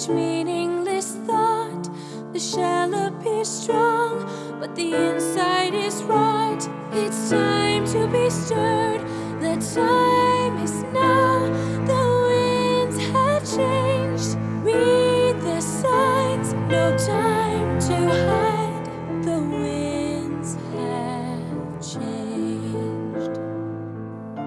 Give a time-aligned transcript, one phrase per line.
[0.00, 1.88] such meaningless thought.
[2.32, 4.24] The shell appears strong,
[4.60, 6.68] but the inside is rot.
[6.92, 9.00] It's time to be stirred.
[9.40, 11.48] The time is now.
[11.90, 14.36] The winds have changed.
[14.64, 16.52] Read the signs.
[16.68, 17.96] No time to
[18.28, 19.24] hide.
[19.24, 23.40] The winds have changed.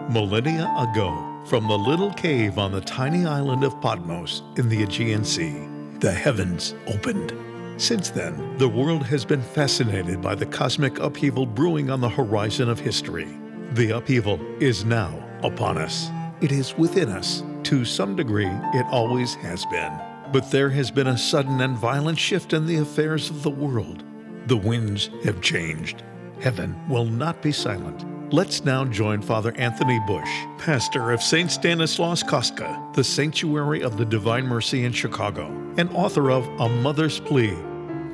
[0.10, 5.24] Millennia ago, from the little cave on the tiny island of Patmos in the Aegean
[5.24, 5.68] Sea,
[6.00, 7.32] the heavens opened.
[7.80, 12.70] Since then, the world has been fascinated by the cosmic upheaval brewing on the horizon
[12.70, 13.28] of history.
[13.74, 16.10] The upheaval is now upon us.
[16.42, 17.44] It is within us.
[17.66, 19.96] To some degree, it always has been.
[20.32, 24.04] But there has been a sudden and violent shift in the affairs of the world.
[24.48, 26.02] The winds have changed.
[26.42, 28.06] Heaven will not be silent.
[28.34, 31.52] Let's now join Father Anthony Bus, pastor of St.
[31.52, 35.46] Stanislaus Kostka, the Sanctuary of the Divine Mercy in Chicago,
[35.78, 37.56] and author of A Mother's Plea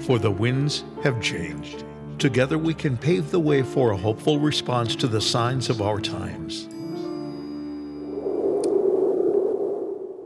[0.01, 1.85] For the Winds Have Changed.
[2.17, 6.01] Together we can pave the way for a hopeful response to the signs of our
[6.01, 6.65] times.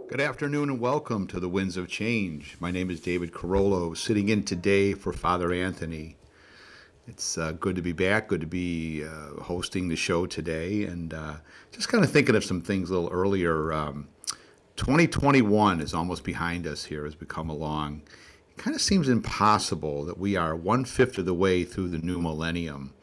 [0.10, 2.58] Good afternoon and welcome to the Winds of Change.
[2.60, 6.18] My name is David Carollo, sitting in today for Father Anthony.
[7.06, 11.14] It's uh, good to be back, good to be uh, hosting the show today, and
[11.14, 11.36] uh,
[11.72, 13.74] just kind of thinking of some things a little earlier.
[13.74, 14.08] Um,
[14.78, 18.04] 2021 is almost behind us here as we come along.
[18.52, 21.98] It kind of seems impossible that we are one fifth of the way through the
[21.98, 22.94] new millennium.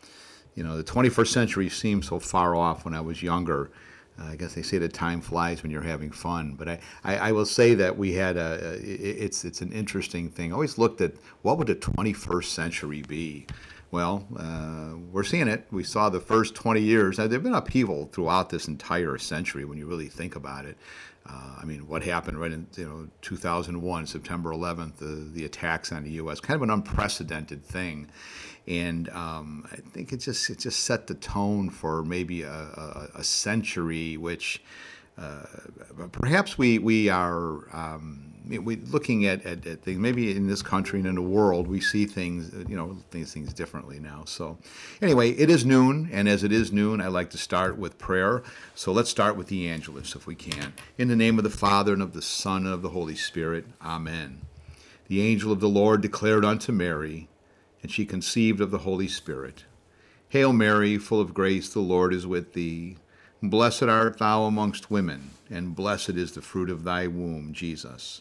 [0.55, 3.71] You know, the 21st century seemed so far off when I was younger.
[4.19, 7.33] I guess they say that time flies when you're having fun, but I, I, I
[7.33, 10.53] will say that we had a, it's, it's an interesting thing.
[10.53, 11.13] I always looked at
[11.43, 13.47] what would the 21st century be?
[13.91, 15.67] Well, uh, we're seeing it.
[15.73, 17.19] We saw the first 20 years.
[17.19, 20.77] Now, there've been upheaval throughout this entire century when you really think about it.
[21.27, 25.93] Uh, I mean, what happened right in you know 2001, September 11th, the, the attacks
[25.93, 26.41] on the U.S.
[26.41, 28.09] Kind of an unprecedented thing,
[28.67, 33.09] and um, I think it just it just set the tone for maybe a, a,
[33.17, 34.63] a century, which
[35.19, 35.45] uh,
[36.11, 37.69] perhaps we we are.
[37.77, 41.69] Um, we looking at, at, at, things maybe in this country and in the world
[41.69, 44.25] we see things you know things things differently now.
[44.27, 44.59] So
[45.01, 48.43] anyway it is noon and as it is noon i like to start with prayer.
[48.75, 50.73] So let's start with the angelus if we can.
[50.99, 53.67] In the name of the father and of the son and of the holy spirit
[53.83, 54.41] amen.
[55.09, 57.29] The angel of the lord declared unto mary
[57.83, 59.65] and she conceived of the holy spirit.
[60.29, 62.97] Hail mary full of grace the lord is with thee.
[63.43, 68.21] Blessed art thou amongst women and blessed is the fruit of thy womb jesus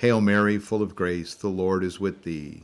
[0.00, 2.62] Hail Mary, full of grace, the Lord is with thee.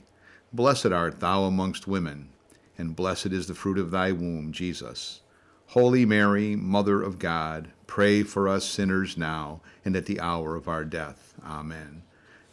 [0.55, 2.31] Blessed art thou amongst women,
[2.79, 5.21] and blessed is the fruit of thy womb, Jesus.
[5.67, 10.67] Holy Mary, Mother of God, pray for us sinners now and at the hour of
[10.67, 11.35] our death.
[11.45, 12.01] Amen.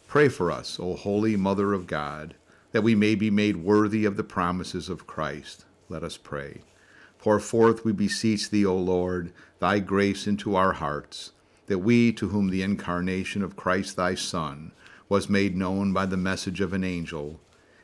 [0.06, 2.34] Pray for us, O Holy Mother of God,
[2.72, 5.64] that we may be made worthy of the promises of Christ.
[5.88, 6.60] Let us pray.
[7.18, 11.30] Pour forth, we beseech thee, O Lord, thy grace into our hearts
[11.66, 14.72] that we, to whom the incarnation of Christ thy Son
[15.08, 17.40] was made known by the message of an angel,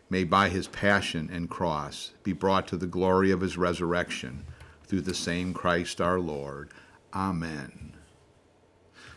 [0.09, 4.45] may by his passion and cross be brought to the glory of his resurrection
[4.85, 6.71] through the same Christ our Lord.
[7.15, 7.95] Amen.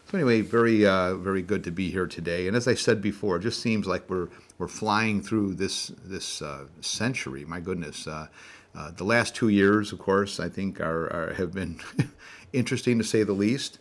[0.06, 2.48] So anyway, very uh, very good to be here today.
[2.48, 6.42] And as I said before, it just seems like we're we're flying through this this
[6.42, 7.46] uh, century.
[7.46, 8.08] My goodness.
[8.08, 8.28] Uh,
[8.76, 11.80] uh the last two years, of course, I think are, are have been
[12.54, 13.80] interesting to say the least.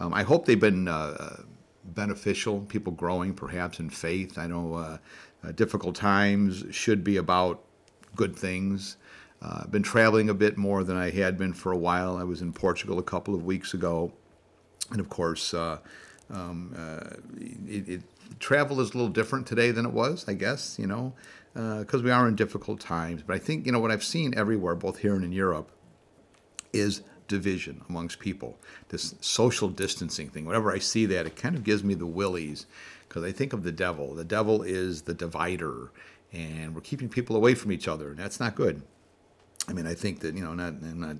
[0.00, 1.42] Um, I hope they've been uh,
[1.84, 4.38] beneficial, people growing perhaps in faith.
[4.38, 4.98] I know uh,
[5.44, 7.62] uh, difficult times should be about
[8.16, 8.96] good things.
[9.42, 12.16] Uh, I've been traveling a bit more than I had been for a while.
[12.16, 14.10] I was in Portugal a couple of weeks ago.
[14.90, 15.78] And of course, uh,
[16.30, 17.16] um, uh,
[17.68, 18.02] it, it,
[18.40, 21.12] travel is a little different today than it was, I guess, you know,
[21.52, 23.22] because we are in difficult times.
[23.22, 25.70] But I think, you know, what I've seen everywhere, both here and in Europe,
[26.72, 28.58] is division amongst people,
[28.90, 30.44] this social distancing thing.
[30.44, 32.66] Whenever I see that, it kind of gives me the willies
[33.08, 34.14] because I think of the devil.
[34.14, 35.92] The devil is the divider,
[36.32, 38.82] and we're keeping people away from each other, and that's not good.
[39.68, 41.16] I mean, I think that you know, not, not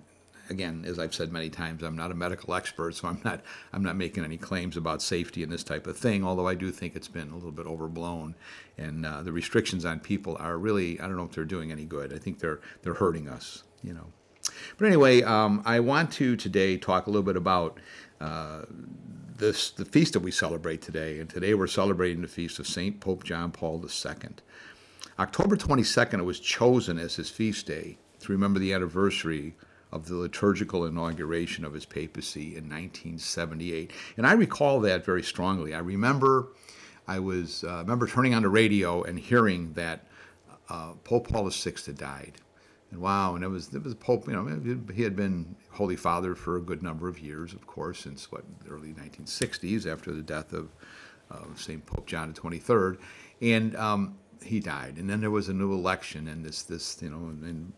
[0.50, 3.40] again, as I've said many times, I'm not a medical expert, so I'm not
[3.72, 6.24] I'm not making any claims about safety and this type of thing.
[6.24, 8.34] Although I do think it's been a little bit overblown,
[8.76, 11.84] and uh, the restrictions on people are really I don't know if they're doing any
[11.84, 12.12] good.
[12.12, 14.06] I think they're they're hurting us, you know.
[14.78, 17.78] But anyway, um, I want to today talk a little bit about
[18.20, 18.62] uh,
[19.36, 23.00] this the feast that we celebrate today, and today we're celebrating the feast of Saint
[23.00, 24.30] Pope John Paul II.
[25.18, 29.54] October 22nd, it was chosen as his feast day to remember the anniversary
[29.92, 33.90] of the liturgical inauguration of his papacy in 1978.
[34.16, 35.74] And I recall that very strongly.
[35.74, 36.48] I remember
[37.08, 40.06] I was uh, remember turning on the radio and hearing that
[40.68, 42.34] uh, Pope Paul VI had died.
[42.90, 44.26] And wow, and it was it was Pope.
[44.26, 48.00] You know, he had been Holy Father for a good number of years, of course,
[48.00, 50.70] since what early 1960s, after the death of,
[51.30, 52.98] of Saint Pope John the 23rd,
[53.40, 54.96] and um, he died.
[54.96, 57.72] And then there was a new election, and this this you know, and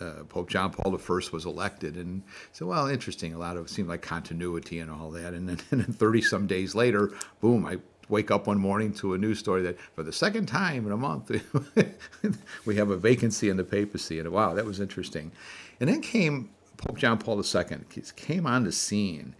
[0.00, 3.34] uh, Pope John Paul I was elected, and so well, interesting.
[3.34, 6.22] A lot of it seemed like continuity and all that, and then, and then 30
[6.22, 7.66] some days later, boom!
[7.66, 7.78] I
[8.10, 10.96] wake up one morning to a news story that for the second time in a
[10.96, 11.30] month
[12.64, 15.32] we have a vacancy in the papacy, and wow, that was interesting.
[15.78, 19.34] And then came Pope John Paul II came on the scene.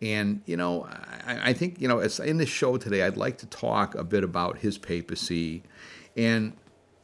[0.00, 0.86] And, you know,
[1.26, 4.04] I, I think, you know, as in this show today, I'd like to talk a
[4.04, 5.62] bit about his papacy
[6.16, 6.52] and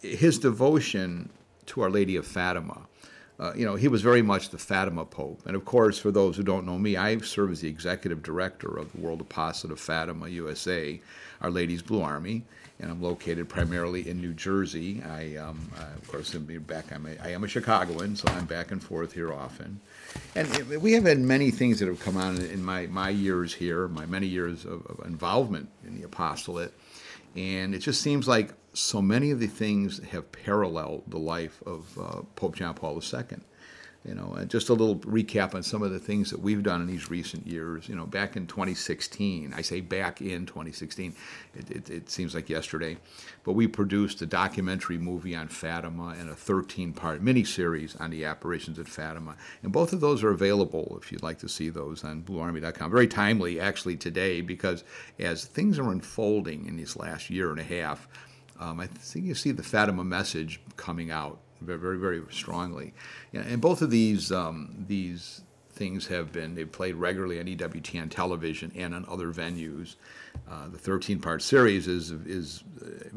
[0.00, 1.30] his devotion
[1.66, 2.86] to Our Lady of Fatima.
[3.40, 5.40] Uh, you know, he was very much the Fatima Pope.
[5.46, 8.76] And of course, for those who don't know me, I serve as the executive director
[8.76, 11.00] of the World Apostolate of Fatima USA,
[11.40, 12.42] Our Lady's Blue Army,
[12.78, 15.02] and I'm located primarily in New Jersey.
[15.02, 16.92] I, um, uh, of course, am back.
[16.92, 19.80] I'm a, I am a Chicagoan, so I'm back and forth here often.
[20.34, 20.46] And
[20.82, 24.04] we have had many things that have come on in my, my years here, my
[24.04, 26.74] many years of, of involvement in the apostolate.
[27.36, 31.98] And it just seems like so many of the things have paralleled the life of
[31.98, 33.38] uh, Pope John Paul II.
[34.02, 36.80] You know, and just a little recap on some of the things that we've done
[36.80, 37.86] in these recent years.
[37.86, 41.14] You know, back in 2016, I say back in 2016,
[41.54, 42.96] it, it, it seems like yesterday,
[43.44, 48.24] but we produced a documentary movie on Fatima and a 13 part miniseries on the
[48.24, 49.36] apparitions at Fatima.
[49.62, 52.90] And both of those are available if you'd like to see those on bluearmy.com.
[52.90, 54.82] Very timely, actually, today, because
[55.18, 58.08] as things are unfolding in this last year and a half,
[58.60, 62.92] um, I think you see the Fatima message coming out very, very, strongly.
[63.32, 65.42] And both of these um, these
[65.72, 69.96] things have been they've played regularly on EWTN television and on other venues.
[70.48, 72.62] Uh, the 13-part series is is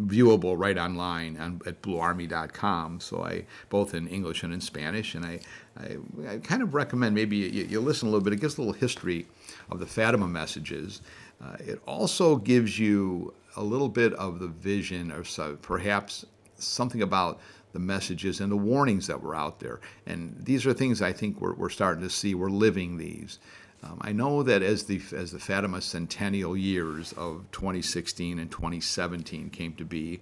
[0.02, 3.00] viewable right online on, at BlueArmy.com.
[3.00, 5.40] So I both in English and in Spanish, and I
[5.78, 5.98] I,
[6.28, 8.34] I kind of recommend maybe you, you, listen a little bit.
[8.34, 9.26] It gives a little history
[9.70, 11.02] of the Fatima messages.
[11.44, 16.26] Uh, it also gives you a little bit of the vision, or so, perhaps
[16.58, 17.40] something about
[17.74, 19.80] the messages and the warnings that were out there.
[20.06, 22.36] And these are things I think we're, we're starting to see.
[22.36, 23.40] We're living these.
[23.84, 29.50] Um, I know that as the as the Fatima centennial years of 2016 and 2017
[29.50, 30.22] came to be,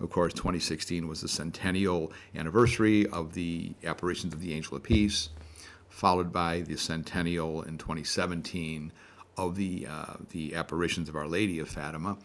[0.00, 5.28] of course, 2016 was the centennial anniversary of the apparitions of the Angel of Peace,
[5.90, 8.92] followed by the centennial in 2017
[9.36, 12.16] of the uh, the apparitions of Our Lady of Fatima,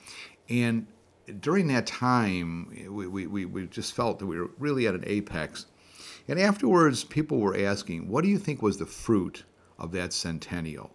[0.50, 0.88] and
[1.40, 5.66] during that time, we, we, we just felt that we were really at an apex.
[6.28, 9.44] And afterwards, people were asking, what do you think was the fruit
[9.77, 10.92] of that centennial?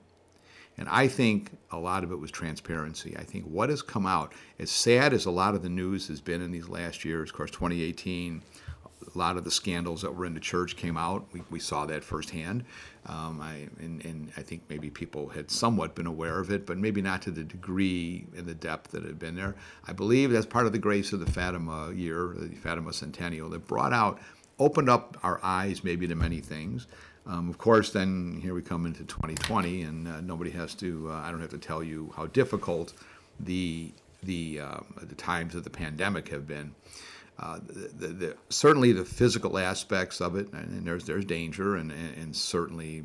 [0.78, 3.14] And I think a lot of it was transparency.
[3.16, 6.20] I think what has come out, as sad as a lot of the news has
[6.20, 8.42] been in these last years, of course, 2018,
[9.14, 11.26] a lot of the scandals that were in the church came out.
[11.32, 12.64] We, we saw that firsthand.
[13.06, 16.78] Um, I, and, and, I think maybe people had somewhat been aware of it, but
[16.78, 19.56] maybe not to the degree and the depth that had been there.
[19.88, 23.66] I believe that's part of the grace of the Fatima year, the Fatima Centennial, that
[23.66, 24.20] brought out,
[24.60, 26.86] opened up our eyes maybe to many things.
[27.26, 31.14] Um, of course, then here we come into 2020, and uh, nobody has to, uh,
[31.14, 32.92] I don't have to tell you how difficult
[33.40, 33.90] the,
[34.22, 36.72] the, um, the times of the pandemic have been.
[37.38, 42.34] Uh, the, the, certainly the physical aspects of it, and, there's there's danger, and, and
[42.34, 43.02] certainly,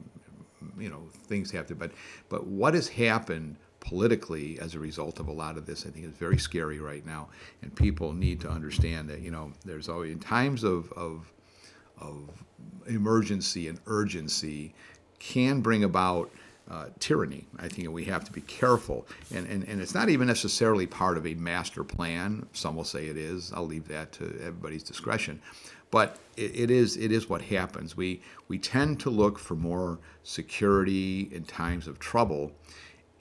[0.77, 1.75] you know, things have to.
[1.75, 1.91] But
[2.29, 6.05] but what has happened politically as a result of a lot of this, I think,
[6.05, 7.29] is very scary right now,
[7.61, 11.31] and people need to understand that you know there's always in times of of
[11.99, 12.29] of
[12.87, 14.73] emergency and urgency
[15.19, 16.29] can bring about
[16.69, 17.45] uh, tyranny.
[17.59, 19.07] I think we have to be careful.
[19.33, 22.45] And, and, and it's not even necessarily part of a master plan.
[22.53, 23.53] Some will say it is.
[23.53, 25.41] I'll leave that to everybody's discretion.
[25.89, 27.95] But it, it is it is what happens.
[27.95, 32.51] We we tend to look for more security in times of trouble,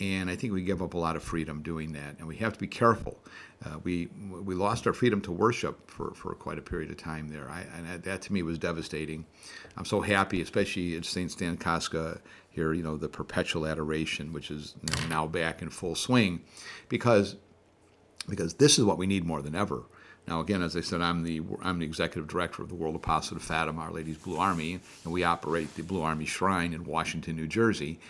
[0.00, 2.54] and I think we give up a lot of freedom doing that, and we have
[2.54, 3.18] to be careful.
[3.64, 7.28] Uh, we we lost our freedom to worship for, for quite a period of time
[7.28, 9.24] there, I, and that, to me was devastating.
[9.76, 11.30] I'm so happy, especially at St.
[11.30, 12.20] Stan Kostka
[12.50, 16.42] here, you know, the perpetual adoration, which is you know, now back in full swing,
[16.88, 17.36] because
[18.28, 19.84] because this is what we need more than ever.
[20.28, 23.42] Now, again, as I said, I'm the I'm the executive director of the World Apostolate
[23.42, 27.36] of Fatima, Our Lady's Blue Army, and we operate the Blue Army Shrine in Washington,
[27.36, 28.00] New Jersey.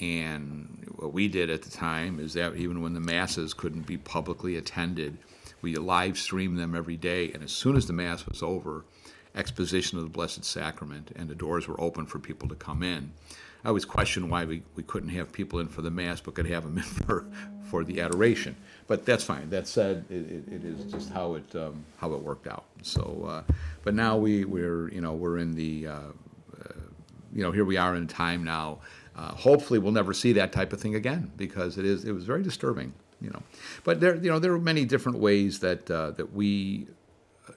[0.00, 3.98] And what we did at the time is that even when the masses couldn't be
[3.98, 5.18] publicly attended,
[5.62, 7.30] we live streamed them every day.
[7.32, 8.84] And as soon as the mass was over,
[9.34, 13.12] exposition of the Blessed Sacrament, and the doors were open for people to come in.
[13.64, 16.46] I always questioned why we, we couldn't have people in for the mass, but could
[16.46, 17.26] have them in for,
[17.68, 18.56] for the adoration.
[18.86, 19.50] But that's fine.
[19.50, 22.64] That said, it, it, is just how it um, how it worked out.
[22.82, 23.52] So, uh,
[23.84, 26.72] but now we we're you know we're in the uh, uh,
[27.32, 28.80] you know here we are in time now
[29.16, 32.24] uh, hopefully, we'll never see that type of thing again because it is it was
[32.24, 33.42] very disturbing, you know.
[33.84, 36.86] But there, you know, there are many different ways that uh, that we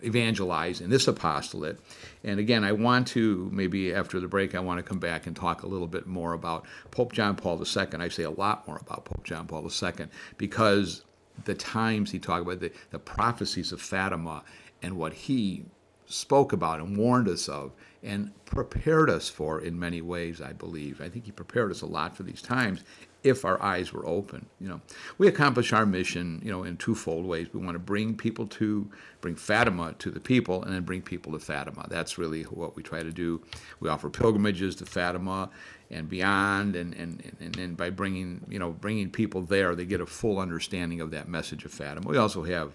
[0.04, 1.80] evangelize in this apostolate.
[2.24, 5.36] And again, I want to maybe after the break, I want to come back and
[5.36, 7.88] talk a little bit more about Pope John Paul II.
[8.00, 10.08] I say a lot more about Pope John Paul II
[10.38, 11.04] because
[11.46, 14.44] the times he talked about the, the prophecies of Fatima
[14.82, 15.66] and what he
[16.06, 17.72] spoke about and warned us of
[18.04, 21.02] and prepared us for in many ways, I believe.
[21.02, 22.84] I think he prepared us a lot for these times
[23.24, 24.46] if our eyes were open.
[24.60, 24.82] You know,
[25.18, 27.48] we accomplish our mission, you know, in twofold ways.
[27.54, 28.92] We want to bring people to,
[29.22, 31.88] bring Fatima to the people, and then bring people to Fatima.
[31.90, 33.42] That's really what we try to do.
[33.80, 35.50] We offer pilgrimages to Fatima
[35.90, 40.02] and beyond, and and, and, and by bringing, you know, bringing people there, they get
[40.02, 42.10] a full understanding of that message of Fatima.
[42.10, 42.74] We also have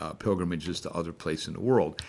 [0.00, 2.02] uh, pilgrimages to other places in the world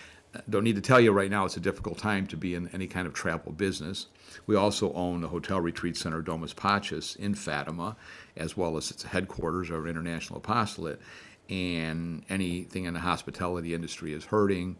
[0.48, 2.86] don't need to tell you right now it's a difficult time to be in any
[2.86, 4.06] kind of travel business.
[4.46, 7.96] We also own the Hotel Retreat Center Domus Pacis in Fatima,
[8.36, 11.00] as well as its headquarters, our international apostolate.
[11.48, 14.76] And anything in the hospitality industry is hurting.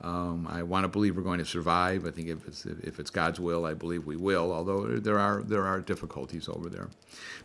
[0.00, 2.06] Um, I want to believe we're going to survive.
[2.06, 4.52] I think if it's if it's God's will, I believe we will.
[4.52, 6.88] Although there are there are difficulties over there,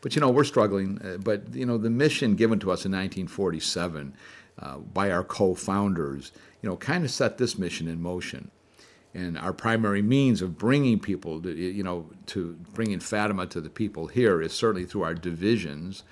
[0.02, 1.00] but you know we're struggling.
[1.04, 4.14] Uh, but you know the mission given to us in 1947
[4.60, 8.52] uh, by our co-founders you know, kind of set this mission in motion.
[9.14, 13.70] And our primary means of bringing people, to, you know, to bringing Fatima to the
[13.70, 16.04] people here is certainly through our divisions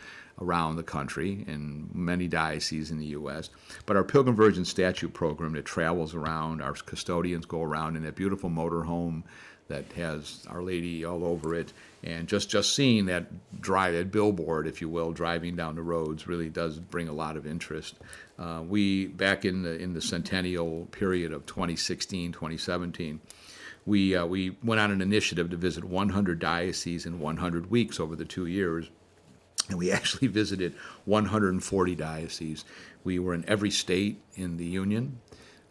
[0.42, 3.50] around the country in many dioceses in the U.S.
[3.86, 8.16] But our Pilgrim Virgin Statue program that travels around, our custodians go around in that
[8.16, 9.24] beautiful motorhome
[9.68, 11.74] that has Our Lady all over it,
[12.04, 16.28] and just just seeing that drive that billboard, if you will, driving down the roads
[16.28, 17.96] really does bring a lot of interest.
[18.38, 23.20] Uh, we back in the in the centennial period of 2016, 2017.
[23.88, 28.18] We, uh, we went on an initiative to visit 100 dioceses in 100 weeks over
[28.18, 28.90] the two years,
[29.70, 30.76] and we actually visited
[31.06, 32.66] 140 dioceses.
[33.06, 35.22] We were in every state in the Union,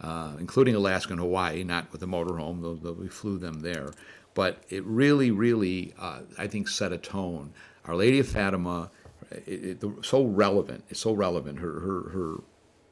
[0.01, 3.93] uh, including Alaska and Hawaii, not with the motorhome, though, though we flew them there.
[4.37, 7.55] But it really, really, uh, I think, set a tone.
[7.87, 8.91] Our Lady of Fatima,
[9.31, 10.85] it, it, so relevant.
[10.91, 11.59] It's so relevant.
[11.59, 12.35] Her, her, her,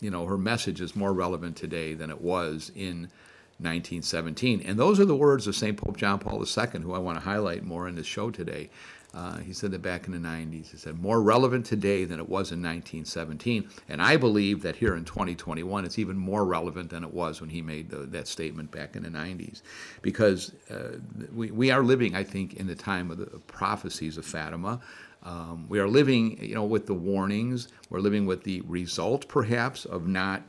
[0.00, 3.10] you know, her message is more relevant today than it was in
[3.58, 4.62] 1917.
[4.62, 5.76] And those are the words of St.
[5.76, 8.70] Pope John Paul II, who I want to highlight more in this show today.
[9.14, 10.72] Uh, he said that back in the 90s.
[10.72, 13.68] He said, more relevant today than it was in 1917.
[13.88, 17.48] And I believe that here in 2021, it's even more relevant than it was when
[17.48, 19.62] he made the, that statement back in the 90s.
[20.02, 20.98] Because uh,
[21.32, 24.80] we, we are living, I think, in the time of the prophecies of Fatima.
[25.22, 27.68] Um, we are living, you know, with the warnings.
[27.90, 30.42] We're living with the result, perhaps, of not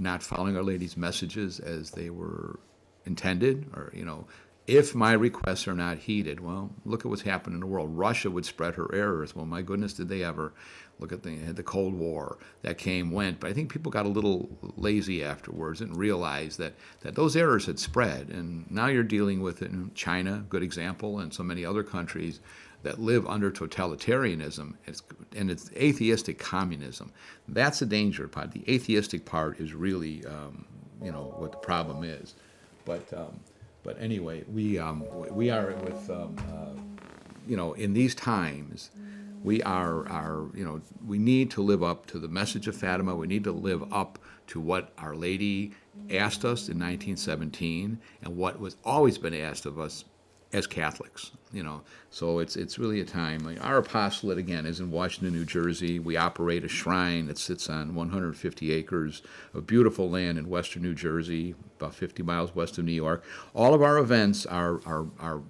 [0.00, 2.60] not following Our Lady's messages as they were
[3.04, 4.26] intended, or you know,
[4.68, 7.96] if my requests are not heeded, well, look at what's happened in the world.
[7.96, 9.34] Russia would spread her errors.
[9.34, 10.52] Well, my goodness, did they ever?
[11.00, 13.40] Look at the, the Cold War that came, went.
[13.40, 17.64] But I think people got a little lazy afterwards and realized that, that those errors
[17.64, 18.28] had spread.
[18.28, 22.40] And now you're dealing with it in China, good example, and so many other countries
[22.82, 24.74] that live under totalitarianism
[25.34, 27.10] and it's atheistic communism.
[27.48, 28.52] That's the danger part.
[28.52, 30.66] The atheistic part is really, um,
[31.02, 32.34] you know, what the problem is.
[32.84, 33.40] But um,
[33.82, 36.80] but anyway, we um, we are with um, uh,
[37.46, 38.90] you know in these times,
[39.42, 43.14] we are are you know we need to live up to the message of Fatima.
[43.14, 44.18] We need to live up
[44.48, 45.72] to what Our Lady
[46.10, 50.04] asked us in 1917 and what was always been asked of us
[50.52, 51.82] as Catholics, you know.
[52.10, 53.40] So it's it's really a time.
[53.40, 55.98] Like our apostolate again is in Washington, New Jersey.
[55.98, 59.22] We operate a shrine that sits on 150 acres
[59.54, 63.24] of beautiful land in western New Jersey, about 50 miles west of New York.
[63.54, 65.42] All of our events are are are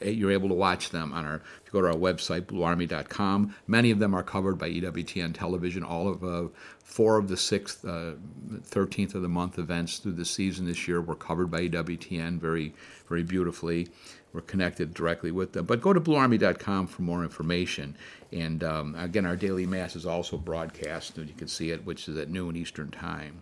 [0.00, 1.36] you're able to watch them on our.
[1.36, 5.82] If you go to our website, bluearmy.com, many of them are covered by EWTN television.
[5.82, 6.48] All of uh,
[6.84, 8.12] four of the sixth, uh,
[8.48, 12.74] 13th of the month events through the season this year were covered by EWTN very,
[13.08, 13.88] very beautifully.
[14.36, 15.64] We're connected directly with them.
[15.64, 17.96] But go to bluearmy.com for more information.
[18.32, 22.06] And um, again, our daily mass is also broadcast, and you can see it, which
[22.06, 23.40] is at noon Eastern Time.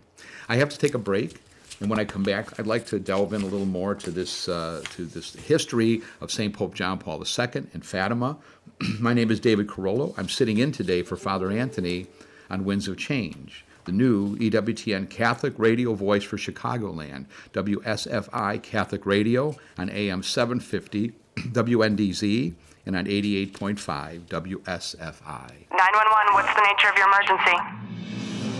[0.48, 1.40] I have to take a break.
[1.80, 4.48] And when I come back, I'd like to delve in a little more to this
[4.48, 6.54] uh, to this history of St.
[6.54, 8.38] Pope John Paul II and Fatima.
[9.00, 10.14] My name is David Carollo.
[10.16, 12.06] I'm sitting in today for Father Anthony
[12.48, 19.56] on Winds of Change, the new EWTN Catholic radio voice for Chicagoland, WSFI Catholic Radio
[19.78, 22.54] on AM 750 WNDZ
[22.86, 25.50] and on 88.5 WSFI.
[25.70, 27.56] 911, what's the nature of your emergency?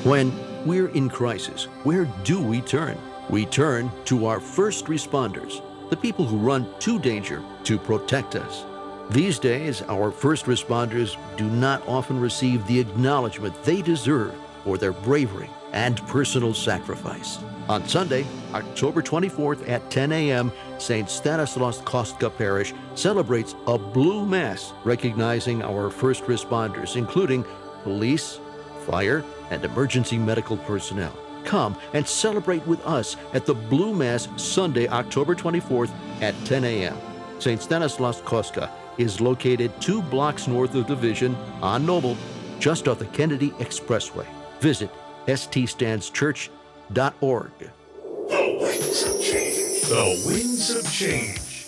[0.08, 2.98] When we're in crisis, where do we turn?
[3.30, 8.64] We turn to our first responders, the people who run to danger to protect us.
[9.10, 14.92] These days, our first responders do not often receive the acknowledgement they deserve for their
[14.92, 17.38] bravery and personal sacrifice.
[17.68, 21.08] On Sunday, October 24th at 10 a.m., St.
[21.08, 27.44] Stanislaus Kostka Parish celebrates a Blue Mass recognizing our first responders, including
[27.82, 28.40] police,
[28.86, 31.16] fire, and emergency medical personnel.
[31.44, 35.90] Come and celebrate with us at the Blue Mass Sunday, October 24th
[36.20, 36.96] at 10 a.m.
[37.38, 37.60] St.
[37.60, 42.16] Stanislaus Kostka is located two blocks north of Division on Noble,
[42.58, 44.26] just off the Kennedy Expressway.
[44.64, 44.90] Visit
[45.26, 47.50] ststandschurch.org.
[47.58, 49.82] The Winds of Change.
[49.82, 51.66] The Winds of Change.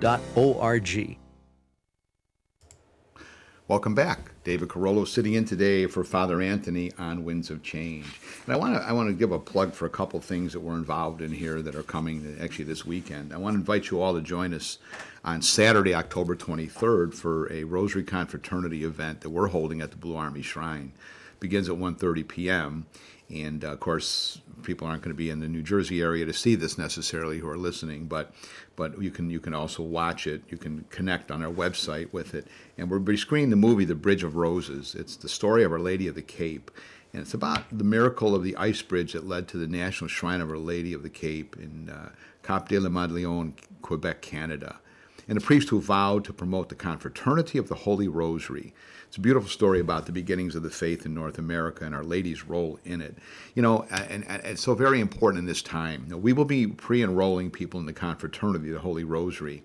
[0.00, 1.16] ststandschicago.org.
[3.66, 4.30] Welcome back.
[4.44, 8.06] David Carollo sitting in today for Father Anthony on Winds of Change.
[8.46, 10.60] And I want to I want to give a plug for a couple things that
[10.60, 13.34] we're involved in here that are coming actually this weekend.
[13.34, 14.78] I want to invite you all to join us
[15.22, 20.16] on Saturday, October 23rd for a Rosary Confraternity event that we're holding at the Blue
[20.16, 20.92] Army Shrine.
[21.34, 22.86] It begins at 1:30 p.m.
[23.28, 26.32] And uh, of course, people aren't going to be in the New Jersey area to
[26.32, 28.32] see this necessarily who are listening, but
[28.78, 30.40] but you can you can also watch it.
[30.48, 32.46] You can connect on our website with it,
[32.78, 34.94] and we're be screening the movie The Bridge of Roses.
[34.94, 36.70] It's the story of Our Lady of the Cape,
[37.12, 40.40] and it's about the miracle of the ice bridge that led to the National Shrine
[40.40, 42.10] of Our Lady of the Cape in uh,
[42.44, 44.78] Cap de la Madeleine, Quebec, Canada,
[45.26, 48.72] and a priest who vowed to promote the confraternity of the Holy Rosary
[49.08, 52.04] it's a beautiful story about the beginnings of the faith in North America and Our
[52.04, 53.16] Lady's role in it.
[53.54, 56.02] You know, and, and it's so very important in this time.
[56.04, 59.62] You know, we will be pre enrolling people in the confraternity, the Holy Rosary.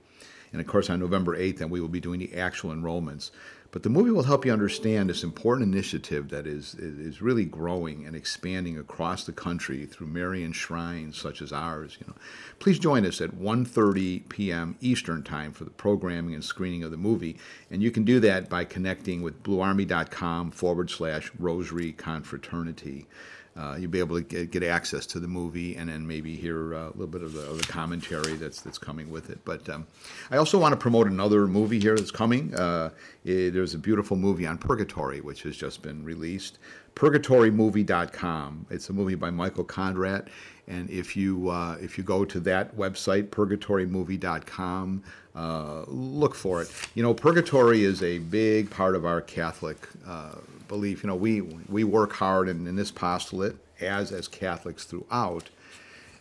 [0.53, 3.32] And of course, on November 8th, then we will be doing the actual enrollments.
[3.73, 8.05] But the movie will help you understand this important initiative that is, is really growing
[8.05, 11.97] and expanding across the country through Marian shrines such as ours.
[11.99, 12.13] You know,
[12.59, 14.75] please join us at 1:30 p.m.
[14.79, 17.39] Eastern Time for the programming and screening of the movie,
[17.71, 23.07] and you can do that by connecting with BlueArmy.com forward slash Rosary Confraternity
[23.56, 26.74] uh, you'll be able to get, get, access to the movie and then maybe hear
[26.74, 29.39] uh, a little bit of the, of the, commentary that's that's coming with it.
[29.46, 29.86] But um,
[30.32, 32.54] I also want to promote another movie here that's coming.
[32.56, 32.89] Uh,
[33.24, 36.58] it, there's a beautiful movie on purgatory which has just been released.
[36.96, 38.68] PurgatoryMovie.com.
[38.70, 40.30] It's a movie by Michael Conrad,
[40.68, 45.04] and if you uh, if you go to that website, PurgatoryMovie.com,
[45.36, 46.72] uh, look for it.
[46.96, 50.36] You know, purgatory is a big part of our Catholic uh,
[50.67, 51.04] belief.
[51.04, 55.49] You know, we we work hard in, in this apostolate as as Catholics throughout.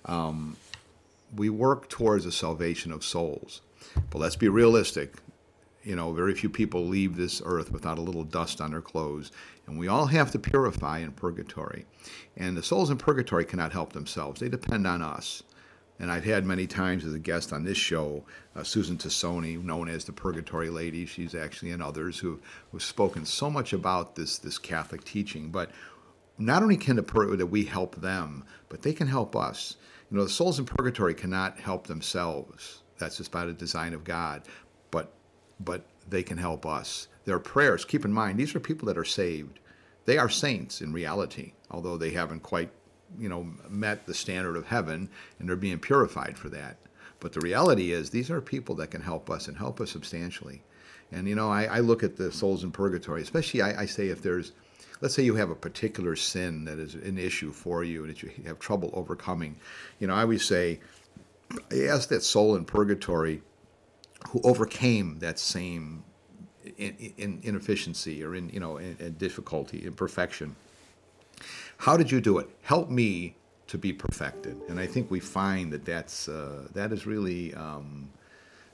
[0.04, 0.56] Um,
[1.34, 3.60] we work towards the salvation of souls,
[4.10, 5.14] but let's be realistic.
[5.82, 9.32] You know, very few people leave this earth without a little dust on their clothes,
[9.66, 11.86] and we all have to purify in purgatory.
[12.36, 15.42] And the souls in purgatory cannot help themselves; they depend on us.
[16.02, 18.24] And I've had many times as a guest on this show
[18.56, 21.06] uh, Susan Tassone, known as the Purgatory Lady.
[21.06, 22.40] She's actually in others who
[22.72, 25.50] have spoken so much about this this Catholic teaching.
[25.50, 25.70] But
[26.38, 29.76] not only can the pur- that we help them, but they can help us.
[30.10, 32.82] You know, the souls in purgatory cannot help themselves.
[32.98, 34.42] That's just by the design of God.
[34.90, 35.12] But
[35.60, 37.06] but they can help us.
[37.26, 39.60] Their prayers, keep in mind, these are people that are saved.
[40.04, 42.72] They are saints in reality, although they haven't quite,
[43.18, 46.76] you know, met the standard of heaven and they're being purified for that.
[47.20, 50.62] But the reality is, these are people that can help us and help us substantially.
[51.12, 54.08] And, you know, I, I look at the souls in purgatory, especially I, I say
[54.08, 54.52] if there's,
[55.00, 58.22] let's say you have a particular sin that is an issue for you and that
[58.22, 59.56] you have trouble overcoming.
[60.00, 60.80] You know, I always say,
[61.70, 63.42] ask that soul in purgatory
[64.30, 66.04] who overcame that same
[66.78, 70.56] in, in, inefficiency or in you know in, in difficulty, imperfection.
[71.82, 72.48] How did you do it?
[72.62, 73.34] Help me
[73.66, 77.52] to be perfected, and I think we find that that's uh, that is really.
[77.54, 78.08] Um,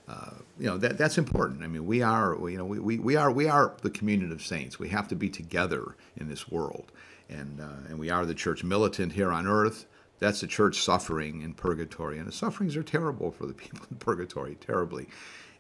[0.07, 1.63] uh, you know that that's important.
[1.63, 4.43] I mean, we are you know we, we, we are we are the communion of
[4.43, 4.79] saints.
[4.79, 6.93] We have to be together in this world,
[7.31, 9.87] and uh, and we are the church militant here on earth.
[10.19, 13.97] That's the church suffering in purgatory, and the sufferings are terrible for the people in
[13.97, 15.09] purgatory, terribly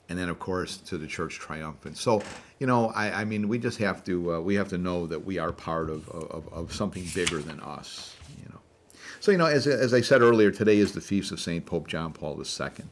[0.09, 1.97] and then of course to the church triumphant.
[1.97, 2.23] So,
[2.59, 5.25] you know, I, I mean, we just have to uh, we have to know that
[5.25, 8.17] we are part of, of, of something bigger than us.
[8.39, 8.61] You know,
[9.21, 11.89] so you know, as as I said earlier, today is the feast of Saint Pope
[11.89, 12.85] John Paul II,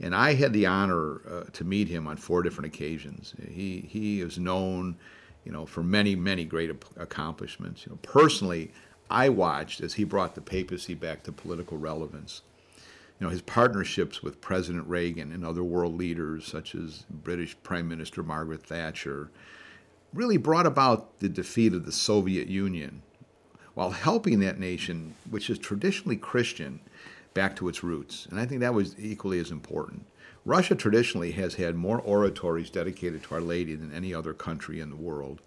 [0.00, 3.34] and I had the honor uh, to meet him on four different occasions.
[3.48, 4.96] He he is known,
[5.44, 7.86] you know, for many many great accomplishments.
[7.86, 8.72] You know, personally.
[9.08, 12.42] I watched as he brought the papacy back to political relevance
[13.18, 17.88] you know, his partnerships with President Reagan and other world leaders, such as British Prime
[17.88, 19.30] Minister Margaret Thatcher,
[20.12, 23.02] really brought about the defeat of the Soviet Union
[23.74, 26.80] while helping that nation, which is traditionally Christian,
[27.34, 28.26] back to its roots.
[28.30, 30.06] And I think that was equally as important.
[30.46, 34.88] Russia traditionally has had more oratories dedicated to Our Lady than any other country in
[34.88, 35.40] the world.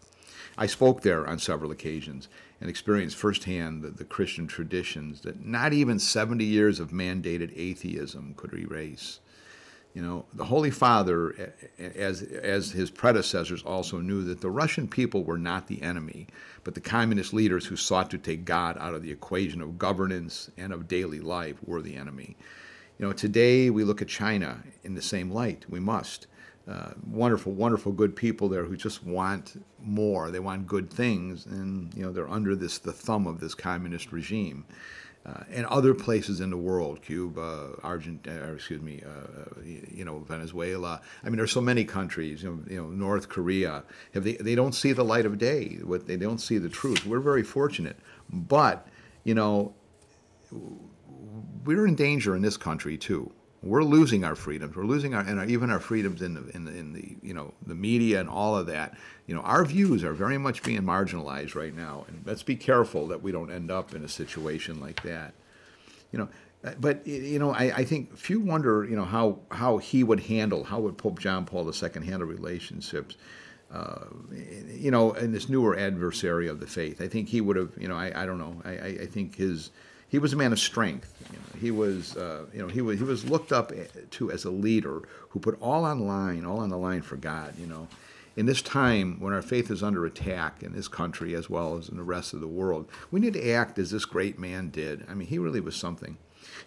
[0.58, 2.28] I spoke there on several occasions
[2.62, 8.34] and experienced firsthand the, the Christian traditions that not even 70 years of mandated atheism
[8.36, 9.20] could erase.
[9.94, 15.24] You know, the Holy Father, as, as his predecessors, also knew that the Russian people
[15.24, 16.28] were not the enemy,
[16.64, 20.52] but the communist leaders who sought to take God out of the equation of governance
[20.58, 22.38] and of daily life were the enemy.
[23.00, 25.66] You know, today we look at China in the same light.
[25.70, 26.28] We must
[26.70, 30.30] uh, wonderful, wonderful, good people there who just want more.
[30.30, 34.12] They want good things, and you know they're under this the thumb of this communist
[34.12, 34.66] regime.
[35.26, 41.02] Uh, and other places in the world, Cuba, Argentina, excuse me, uh, you know, Venezuela.
[41.24, 42.42] I mean, there's so many countries.
[42.42, 43.84] You know, you know, North Korea.
[44.14, 44.34] They?
[44.34, 45.80] They don't see the light of day.
[45.84, 47.06] What they don't see the truth.
[47.06, 47.98] We're very fortunate,
[48.30, 48.88] but
[49.24, 49.74] you know,
[51.66, 54.76] we're in danger in this country too we're losing our freedoms.
[54.76, 57.34] We're losing our and our, even our freedoms in the, in the in the you
[57.34, 58.98] know the media and all of that.
[59.28, 63.08] You know, our views are very much being marginalized right now, and let's be careful
[63.08, 65.34] that we don't end up in a situation like that.
[66.12, 66.30] You know,
[66.80, 70.64] but you know, I, I think few wonder you know how how he would handle
[70.64, 73.18] how would Pope John Paul II handle relationships.
[73.72, 74.06] Uh,
[74.68, 77.72] you know, in this newer adversary of the faith, I think he would have.
[77.78, 78.60] You know, I, I don't know.
[78.66, 79.70] I, I think his
[80.10, 81.14] he was a man of strength.
[81.32, 83.72] You know, he was, uh, you know, he was he was looked up
[84.12, 87.54] to as a leader who put all on line, all on the line for God.
[87.58, 87.88] You know,
[88.36, 91.90] in this time when our faith is under attack in this country as well as
[91.90, 95.06] in the rest of the world, we need to act as this great man did.
[95.10, 96.18] I mean, he really was something.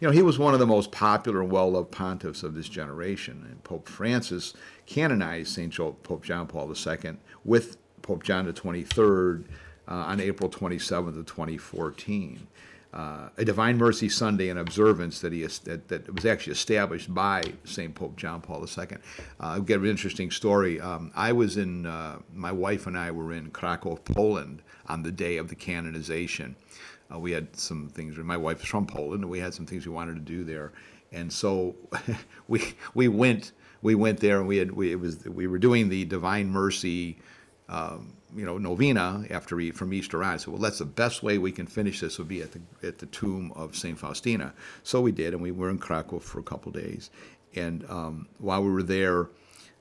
[0.01, 3.47] You know, he was one of the most popular and well-loved pontiffs of this generation.
[3.49, 4.55] And Pope Francis
[4.87, 5.75] canonized St.
[5.75, 9.45] Pope John Paul II with Pope John the 23rd
[9.89, 12.47] uh, on April 27th of 2014
[12.93, 17.43] uh, a Divine Mercy Sunday, an observance that he that, that was actually established by
[17.65, 17.95] St.
[17.95, 18.85] Pope John Paul II.
[18.85, 18.97] Uh,
[19.41, 20.81] I'll got an interesting story.
[20.81, 25.13] Um, I was in, uh, my wife and I were in Krakow, Poland on the
[25.13, 26.55] day of the canonization.
[27.13, 29.87] Uh, we had some things, my wife is from Poland, and we had some things
[29.87, 30.73] we wanted to do there.
[31.13, 31.75] And so
[32.49, 33.53] we, we went
[33.83, 37.19] we went there and we had we, it was we were doing the Divine Mercy
[37.69, 40.38] um, you know, novena after from Easter on.
[40.38, 42.99] So, well, that's the best way we can finish this would be at the at
[42.99, 44.55] the tomb of Saint Faustina.
[44.83, 47.11] So we did, and we were in Krakow for a couple days.
[47.55, 49.29] And um, while we were there,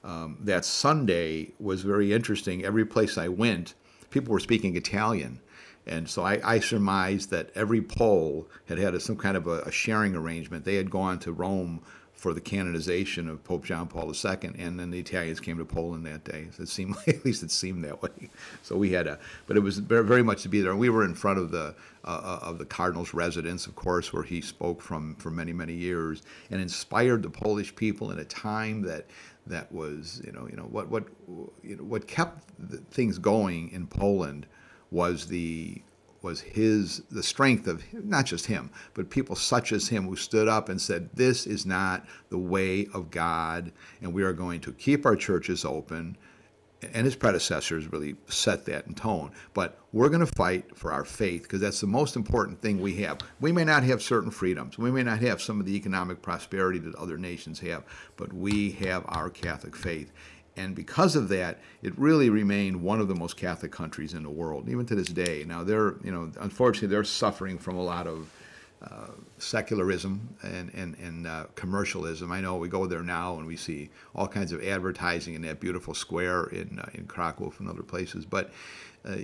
[0.04, 2.66] um, that Sunday was very interesting.
[2.66, 3.76] Every place I went,
[4.10, 5.40] people were speaking Italian.
[5.88, 9.62] And so I, I surmised that every Pole had had a, some kind of a,
[9.62, 10.64] a sharing arrangement.
[10.64, 11.82] They had gone to Rome
[12.22, 16.06] for the canonization of Pope John Paul II, and then the Italians came to Poland
[16.06, 16.50] that day.
[16.60, 18.30] It seemed at least it seemed that way.
[18.62, 20.70] So we had a, but it was very much to be there.
[20.70, 21.74] And we were in front of the
[22.06, 25.74] uh, uh, of the cardinal's residence, of course, where he spoke from for many many
[25.74, 29.08] years, and inspired the Polish people in a time that
[29.48, 31.06] that was you know you know what what
[31.64, 32.48] you know what kept
[32.92, 34.46] things going in Poland
[34.92, 35.82] was the
[36.22, 40.48] was his the strength of not just him, but people such as him who stood
[40.48, 44.72] up and said, "This is not the way of God, and we are going to
[44.72, 46.18] keep our churches open."
[46.94, 49.32] And his predecessors really set that in tone.
[49.54, 52.96] But we're going to fight for our faith because that's the most important thing we
[53.04, 53.20] have.
[53.40, 54.80] We may not have certain freedoms.
[54.80, 57.84] We may not have some of the economic prosperity that other nations have,
[58.18, 60.12] but we have our Catholic faith.
[60.58, 64.30] And because of that, it really remained one of the most Catholic countries in the
[64.30, 65.46] world, even to this day.
[65.48, 68.30] Now, they're, you know, unfortunately, they're suffering from a lot of
[68.82, 72.32] uh, secularism and, and, and uh, commercialism.
[72.32, 75.60] I know we go there now and we see all kinds of advertising in that
[75.60, 78.26] beautiful square in, uh, in Krakow and other places.
[78.26, 78.52] But
[79.06, 79.16] uh,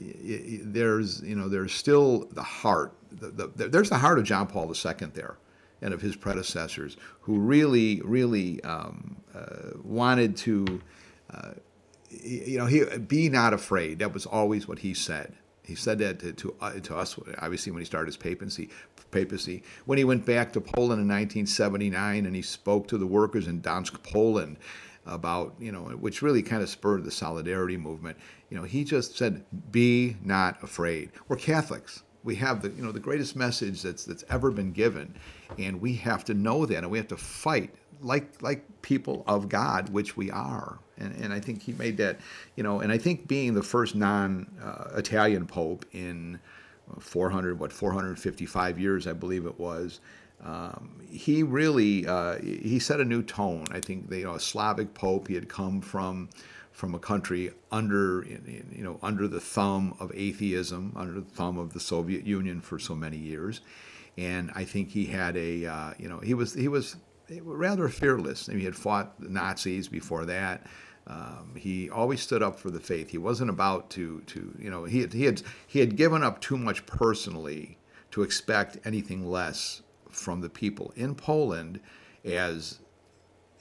[0.61, 2.93] there's, you know, there's still the heart.
[3.11, 5.37] The, the, there's the heart of John Paul II there
[5.81, 10.81] and of his predecessors who really, really um, uh, wanted to
[11.33, 11.51] uh,
[12.09, 13.99] you know, he be not afraid.
[13.99, 15.33] That was always what he said.
[15.63, 18.69] He said that to to, uh, to, us, obviously, when he started his papacy.
[19.11, 19.63] Papacy.
[19.85, 23.61] When he went back to Poland in 1979 and he spoke to the workers in
[23.61, 24.57] Gdansk, Poland,
[25.05, 28.17] about you know, which really kind of spurred the solidarity movement.
[28.49, 32.03] You know, he just said, "Be not afraid." We're Catholics.
[32.23, 35.15] We have the you know the greatest message that's that's ever been given,
[35.57, 39.49] and we have to know that, and we have to fight like like people of
[39.49, 40.79] God, which we are.
[40.97, 42.19] And, and I think he made that,
[42.55, 46.39] you know, and I think being the first non-Italian pope in
[46.99, 49.99] 400, what 455 years, I believe it was,
[50.43, 53.65] um, he really uh, he set a new tone.
[53.71, 55.27] I think you know, a Slavic pope.
[55.27, 56.29] He had come from
[56.71, 61.73] from a country under you know under the thumb of atheism, under the thumb of
[61.73, 63.62] the Soviet Union for so many years,
[64.15, 66.97] and I think he had a uh, you know he was he was
[67.41, 68.47] rather fearless.
[68.47, 70.65] He had fought the Nazis before that.
[71.07, 73.09] Um, he always stood up for the faith.
[73.09, 76.41] He wasn't about to, to you know, he had, he had he had given up
[76.41, 77.77] too much personally
[78.11, 81.79] to expect anything less from the people in Poland,
[82.25, 82.79] as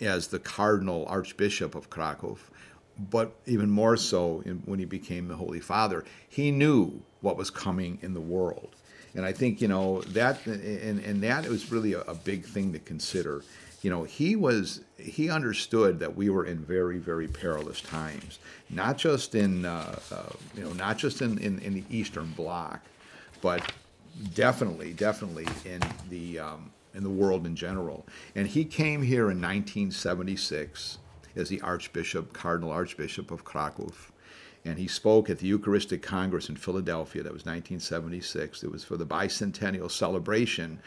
[0.00, 2.36] as the cardinal archbishop of Krakow,
[2.98, 6.04] but even more so in, when he became the Holy Father.
[6.28, 8.76] He knew what was coming in the world,
[9.16, 12.72] and I think you know that, and and that was really a, a big thing
[12.72, 13.42] to consider
[13.86, 18.98] you know, he was he understood that we were in very very perilous times, not
[18.98, 22.80] just in uh, uh, you know not just in, in, in the Eastern Bloc,
[23.40, 23.72] but
[24.34, 28.04] definitely definitely in the um, in the world in general.
[28.34, 30.98] And he came here in 1976
[31.36, 33.92] as the Archbishop, Cardinal Archbishop of Krakow.
[34.66, 37.22] And he spoke at the Eucharistic Congress in Philadelphia.
[37.22, 38.62] That was 1976.
[38.62, 40.80] It was for the bicentennial celebration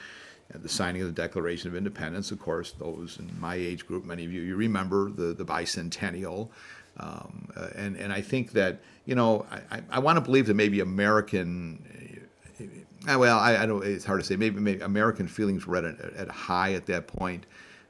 [0.55, 2.31] the signing of the Declaration of Independence.
[2.31, 6.49] Of course, those in my age group, many of you, you remember the, the bicentennial.
[6.97, 10.55] Um, uh, and, and I think that, you know, I, I want to believe that
[10.55, 12.27] maybe American,
[13.07, 15.85] uh, well, I, I don't, it's hard to say, maybe, maybe American feelings were at,
[15.85, 17.45] a, at high at that point.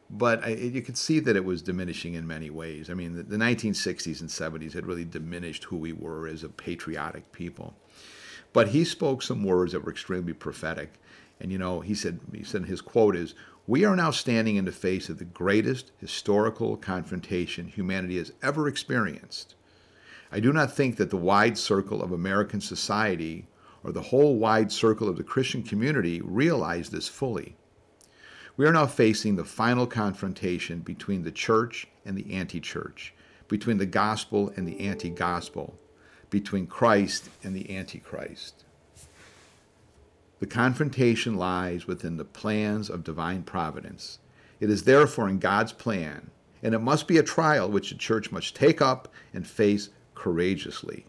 [0.10, 2.90] But I, you could see that it was diminishing in many ways.
[2.90, 6.50] I mean, the, the 1960s and 70s had really diminished who we were as a
[6.50, 7.76] patriotic people.
[8.52, 10.94] But he spoke some words that were extremely prophetic.
[11.40, 13.36] And you know, he said, he said his quote is,
[13.68, 18.68] "We are now standing in the face of the greatest historical confrontation humanity has ever
[18.68, 19.56] experienced.
[20.32, 23.48] I do not think that the wide circle of American society
[23.84, 27.56] or the whole wide circle of the Christian community realize this fully.
[28.60, 33.14] We are now facing the final confrontation between the church and the anti church,
[33.48, 35.80] between the gospel and the anti gospel,
[36.30, 38.66] between Christ and the antichrist.
[40.42, 44.20] The confrontation lies within the plans of divine providence.
[44.60, 46.30] It is therefore in God's plan,
[46.62, 51.06] and it must be a trial which the church must take up and face courageously.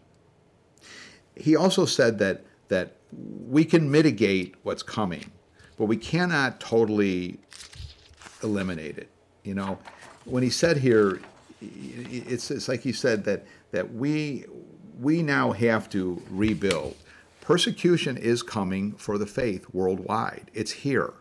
[1.35, 5.31] He also said that, that we can mitigate what's coming,
[5.77, 7.39] but we cannot totally
[8.43, 9.09] eliminate it.
[9.43, 9.79] You know,
[10.25, 11.19] when he said here,
[11.61, 14.45] it's, it's like he said that, that we,
[14.99, 16.95] we now have to rebuild.
[17.41, 20.51] Persecution is coming for the faith worldwide.
[20.53, 21.13] It's here.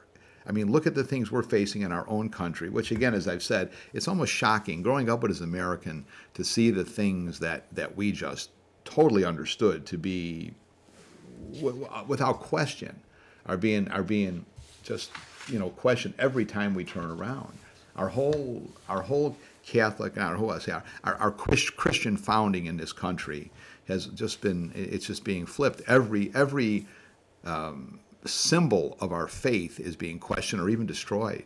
[0.46, 3.28] I mean, look at the things we're facing in our own country, which, again, as
[3.28, 7.72] I've said, it's almost shocking growing up as an American to see the things that,
[7.74, 8.50] that we just
[8.84, 10.52] totally understood to be,
[11.54, 13.00] w- without question,
[13.46, 14.44] are being, are being
[14.82, 15.10] just,
[15.48, 17.56] you know, questioned every time we turn around.
[17.96, 20.50] Our whole, our whole Catholic, our whole,
[21.04, 23.50] our, our Christian founding in this country
[23.90, 25.82] has just been it's just being flipped.
[25.86, 26.86] Every every
[27.44, 31.44] um, symbol of our faith is being questioned or even destroyed.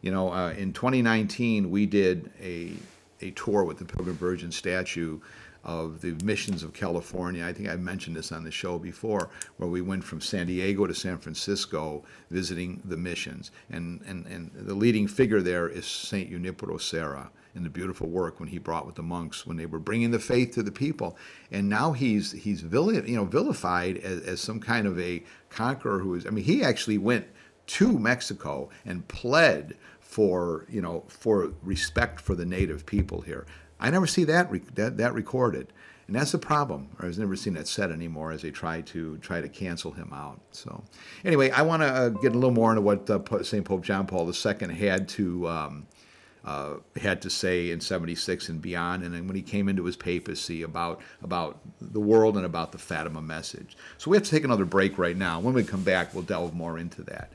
[0.00, 2.74] You know, uh, in 2019 we did a
[3.20, 5.18] a tour with the Pilgrim Virgin statue
[5.64, 7.44] of the missions of California.
[7.44, 10.86] I think I mentioned this on the show before, where we went from San Diego
[10.86, 13.50] to San Francisco visiting the missions.
[13.70, 16.30] And, and, and the leading figure there is St.
[16.30, 19.78] Junipero Serra and the beautiful work when he brought with the monks when they were
[19.78, 21.16] bringing the faith to the people.
[21.50, 25.98] And now he's he's villi- you know vilified as, as some kind of a conqueror
[25.98, 26.26] who is.
[26.26, 27.26] I mean, he actually went
[27.66, 33.46] to Mexico and pled for you know for respect for the native people here.
[33.80, 35.72] I never see that re- that, that recorded,
[36.06, 36.88] and that's the problem.
[36.98, 40.40] I've never seen that said anymore as they try to try to cancel him out.
[40.52, 40.82] So
[41.24, 44.06] anyway, I want to uh, get a little more into what uh, Saint Pope John
[44.06, 45.48] Paul II had to.
[45.48, 45.86] Um,
[46.44, 49.96] uh, had to say in 76 and beyond, and then when he came into his
[49.96, 53.76] papacy about, about the world and about the Fatima message.
[53.98, 55.40] So we have to take another break right now.
[55.40, 57.30] When we come back, we'll delve more into that.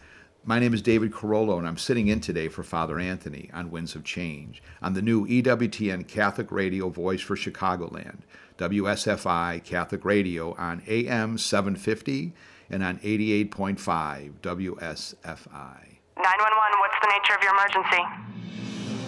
[0.46, 3.96] My name is David Carollo, and I'm sitting in today for Father Anthony on Winds
[3.96, 8.18] of Change on the new EWTN Catholic Radio Voice for Chicagoland,
[8.58, 12.34] WSFI Catholic Radio on AM 750
[12.70, 15.94] and on 88.5 WSFI.
[16.18, 18.04] 911, what's the nature of your emergency?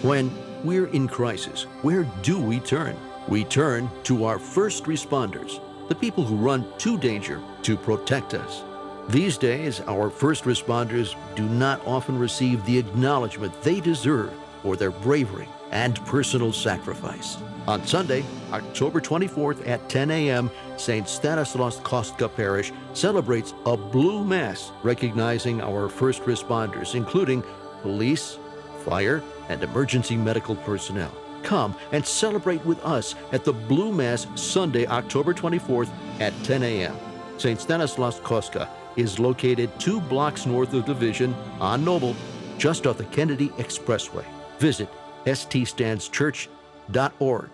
[0.08, 0.30] When
[0.64, 2.96] we're in crisis, where do we turn?
[3.28, 8.62] We turn to our first responders, the people who run to danger to protect us.
[9.08, 14.90] These days, our first responders do not often receive the acknowledgement they deserve for their
[14.90, 17.36] bravery and personal sacrifice.
[17.68, 21.08] On Sunday, October 24th at 10 a.m., St.
[21.08, 27.44] Stanislaus Kostka Parish celebrates a Blue Mass recognizing our first responders, including
[27.82, 28.38] police,
[28.84, 31.12] fire, and emergency medical personnel.
[31.44, 36.96] Come and celebrate with us at the Blue Mass Sunday, October 24th at 10 a.m.
[37.38, 37.60] St.
[37.60, 42.16] Stanislaus Kostka is located two blocks north of Division on Noble,
[42.58, 44.24] just off the Kennedy Expressway.
[44.58, 44.88] Visit
[45.24, 47.50] ststandschurch.org.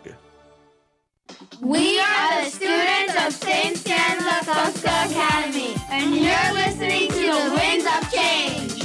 [1.61, 3.77] We are the students of St.
[3.77, 8.83] Stan's Kostka Academy, and you're listening to the Winds of Change.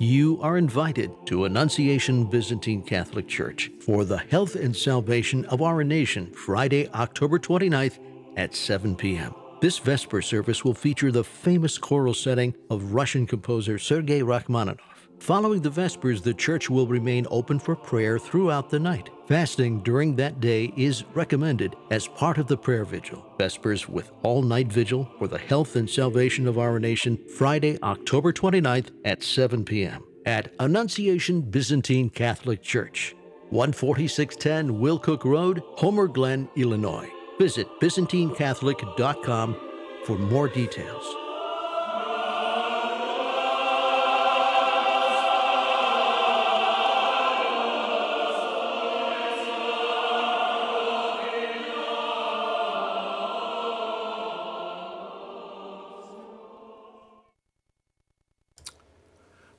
[0.00, 5.82] You are invited to Annunciation Byzantine Catholic Church for the health and salvation of our
[5.82, 7.98] nation, Friday, October 29th
[8.36, 9.34] at 7 p.m.
[9.60, 15.08] This Vesper service will feature the famous choral setting of Russian composer Sergei Rachmaninoff.
[15.18, 19.10] Following the Vespers, the church will remain open for prayer throughout the night.
[19.26, 23.26] Fasting during that day is recommended as part of the prayer vigil.
[23.36, 28.32] Vespers with all night vigil for the health and salvation of our nation, Friday, October
[28.32, 30.04] 29th at 7 p.m.
[30.24, 33.16] at Annunciation Byzantine Catholic Church,
[33.50, 37.10] 14610 Willcook Road, Homer Glen, Illinois.
[37.38, 39.56] Visit ByzantineCatholic.com
[40.04, 41.14] for more details.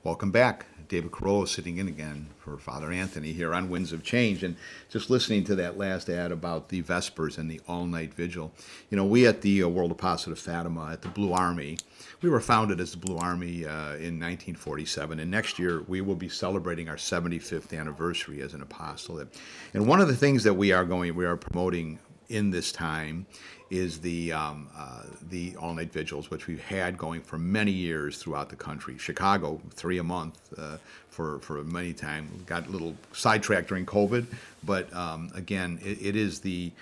[0.02, 0.66] Welcome back.
[0.90, 4.42] David Carollo sitting in again for Father Anthony here on Winds of Change.
[4.42, 4.56] And
[4.88, 8.52] just listening to that last ad about the Vespers and the all night vigil.
[8.90, 11.78] You know, we at the uh, World of Fatima at the Blue Army,
[12.22, 15.20] we were founded as the Blue Army uh, in 1947.
[15.20, 19.28] And next year we will be celebrating our 75th anniversary as an apostolate.
[19.72, 23.26] And one of the things that we are going, we are promoting in this time
[23.70, 28.18] is the um, uh, the all night vigils, which we've had going for many years
[28.18, 28.98] throughout the country.
[28.98, 30.76] Chicago, three a month uh,
[31.08, 32.28] for for many time.
[32.46, 34.26] Got a little sidetracked during COVID,
[34.64, 36.72] but um, again, it, it is the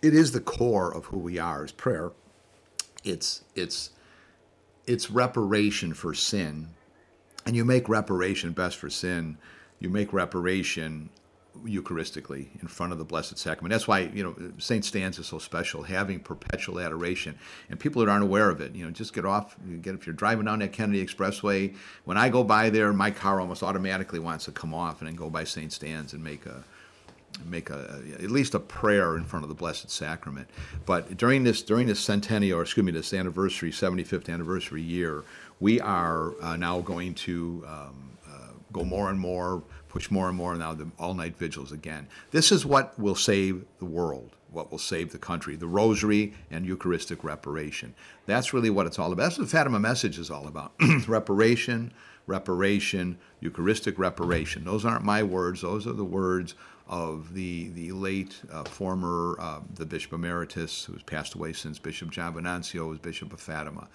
[0.00, 2.12] it is the core of who we are as prayer.
[3.04, 3.90] It's it's
[4.86, 6.68] it's reparation for sin,
[7.44, 9.36] and you make reparation best for sin.
[9.80, 11.10] You make reparation
[11.64, 13.70] Eucharistically in front of the Blessed Sacrament.
[13.70, 17.36] That's why you know Saint Stans is so special, having perpetual adoration.
[17.70, 19.56] And people that aren't aware of it, you know, just get off.
[19.66, 21.74] You Get if you're driving down that Kennedy Expressway.
[22.04, 25.14] When I go by there, my car almost automatically wants to come off and then
[25.14, 26.64] go by Saint Stans and make a
[27.44, 30.48] make a, at least a prayer in front of the Blessed Sacrament.
[30.86, 35.24] But during this during this centennial, or excuse me, this anniversary, 75th anniversary year,
[35.60, 38.03] we are uh, now going to um,
[38.74, 39.62] go more and more
[39.94, 42.08] push more and more now the all night vigils again.
[42.32, 46.66] This is what will save the world, what will save the country the rosary and
[46.66, 47.94] Eucharistic reparation.
[48.26, 49.22] That's really what it's all about.
[49.22, 50.72] That's what the Fatima message is all about
[51.06, 51.92] reparation,
[52.26, 54.64] reparation, Eucharistic reparation.
[54.64, 56.56] Those aren't my words, those are the words
[56.88, 61.78] of the, the late uh, former uh, the Bishop Emeritus, who has passed away since
[61.78, 63.88] Bishop John Venancio was Bishop of Fatima.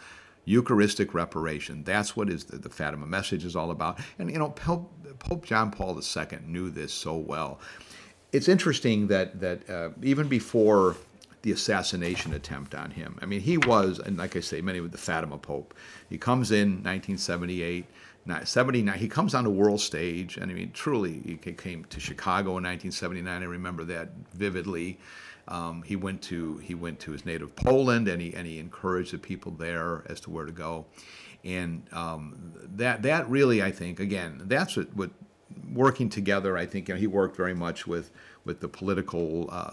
[0.49, 1.83] Eucharistic reparation.
[1.83, 3.99] That's what is the, the Fatima message is all about.
[4.17, 7.59] And you know, Pope, Pope John Paul II knew this so well.
[8.31, 10.95] it's interesting that that uh, even before
[11.43, 14.91] the assassination attempt on him, I mean, he was, and like I say, many with
[14.91, 15.73] the Fatima Pope.
[16.09, 17.85] He comes in 1978.
[18.43, 22.49] 79, he comes on the world stage, and I mean, truly, he came to Chicago
[22.57, 23.41] in 1979.
[23.41, 24.99] I remember that vividly.
[25.49, 29.11] Um, he went to he went to his native Poland, and he and he encouraged
[29.13, 30.85] the people there as to where to go,
[31.43, 35.09] and um, that that really, I think, again, that's what, what
[35.73, 36.55] working together.
[36.55, 38.11] I think you know, he worked very much with
[38.45, 39.71] with the political uh,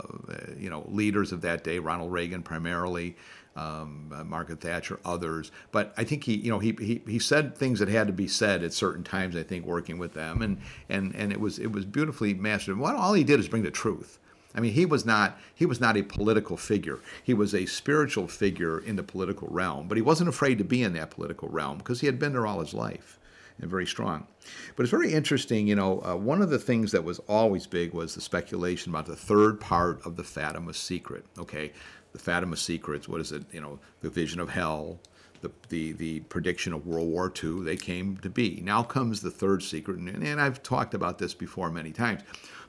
[0.57, 3.17] you know leaders of that day, Ronald Reagan primarily.
[3.55, 7.79] Um, Margaret Thatcher, others, but I think he, you know, he, he he said things
[7.79, 9.35] that had to be said at certain times.
[9.35, 10.59] I think working with them, and
[10.91, 12.77] and and it was it was beautifully mastered.
[12.77, 14.19] What all he did is bring the truth.
[14.57, 16.99] I mean, he was not he was not a political figure.
[17.23, 20.83] He was a spiritual figure in the political realm, but he wasn't afraid to be
[20.83, 23.19] in that political realm because he had been there all his life
[23.61, 24.27] and very strong.
[24.75, 27.93] But it's very interesting, you know, uh, one of the things that was always big
[27.93, 31.25] was the speculation about the third part of the Fatima secret.
[31.39, 31.73] Okay,
[32.13, 33.45] the Fatima secrets, what is it?
[33.53, 35.01] You know, the vision of hell,
[35.41, 38.61] the, the, the prediction of World War II, they came to be.
[38.63, 42.23] Now comes the third secret, and, and I've talked about this before many times,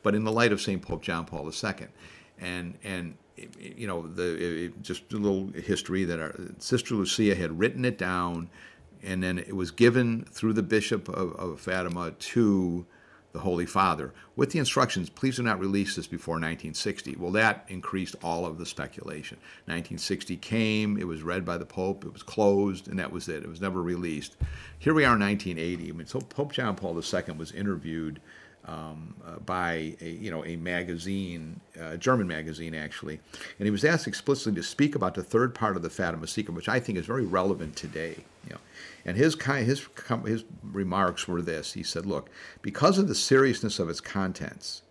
[0.03, 0.81] but in the light of St.
[0.81, 1.87] Pope John Paul II.
[2.39, 3.15] And, and
[3.59, 7.97] you know, the, it, just a little history that our sister Lucia had written it
[7.97, 8.49] down
[9.03, 12.85] and then it was given through the bishop of, of Fatima to
[13.33, 17.17] the Holy Father with the instructions, please do not release this before 1960.
[17.17, 19.37] Well, that increased all of the speculation.
[19.65, 23.43] 1960 came, it was read by the Pope, it was closed, and that was it.
[23.43, 24.37] It was never released.
[24.79, 25.89] Here we are in 1980.
[25.89, 28.19] I mean, so Pope John Paul II was interviewed
[28.67, 33.19] um, uh, by a, you know, a magazine, a uh, German magazine actually,
[33.59, 36.53] and he was asked explicitly to speak about the third part of the Fatima secret,
[36.53, 38.17] which I think is very relevant today.
[38.45, 38.59] You know,
[39.05, 39.87] and his his
[40.25, 42.29] his remarks were this: He said, "Look,
[42.61, 44.81] because of the seriousness of its contents,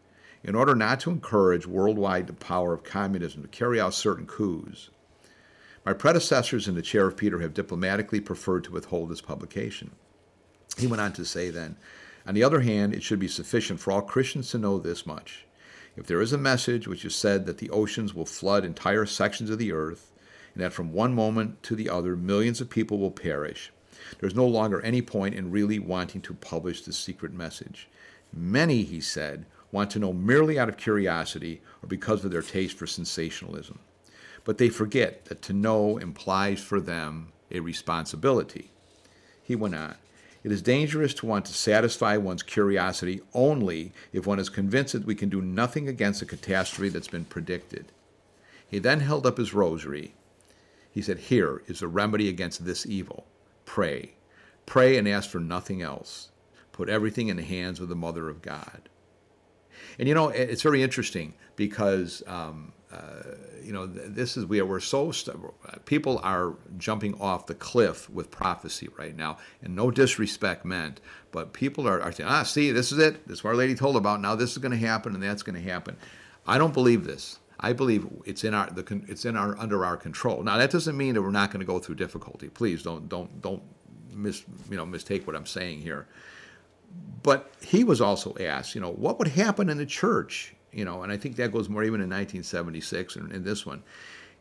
[0.42, 4.88] in order not to encourage worldwide the power of communism to carry out certain coups."
[5.84, 9.92] My predecessors in the chair of Peter have diplomatically preferred to withhold this publication.
[10.76, 11.76] He went on to say then,
[12.26, 15.46] on the other hand, it should be sufficient for all Christians to know this much.
[15.96, 19.48] If there is a message which is said that the oceans will flood entire sections
[19.48, 20.12] of the earth,
[20.54, 23.72] and that from one moment to the other millions of people will perish,
[24.18, 27.88] there's no longer any point in really wanting to publish this secret message.
[28.32, 32.76] Many, he said, want to know merely out of curiosity or because of their taste
[32.76, 33.78] for sensationalism.
[34.44, 38.70] But they forget that to know implies for them a responsibility.
[39.42, 39.96] He went on.
[40.46, 45.04] It is dangerous to want to satisfy one's curiosity only if one is convinced that
[45.04, 47.86] we can do nothing against a catastrophe that's been predicted.
[48.68, 50.14] He then held up his rosary.
[50.88, 53.26] He said, Here is a remedy against this evil.
[53.64, 54.12] Pray.
[54.66, 56.28] Pray and ask for nothing else.
[56.70, 58.88] Put everything in the hands of the Mother of God.
[59.98, 63.34] And you know, it's very interesting because um, uh,
[63.66, 65.12] you know, this is we are we're so
[65.84, 71.00] people are jumping off the cliff with prophecy right now, and no disrespect meant,
[71.32, 73.26] but people are, are saying, ah, see, this is it.
[73.26, 74.20] This is what Our Lady told about.
[74.20, 75.96] Now this is going to happen, and that's going to happen.
[76.46, 77.40] I don't believe this.
[77.58, 80.42] I believe it's in our the it's in our under our control.
[80.42, 82.48] Now that doesn't mean that we're not going to go through difficulty.
[82.48, 83.62] Please don't don't don't
[84.14, 86.06] mis you know mistake what I'm saying here.
[87.22, 91.02] But he was also asked, you know, what would happen in the church you know,
[91.02, 93.82] and I think that goes more even in 1976 and in this one.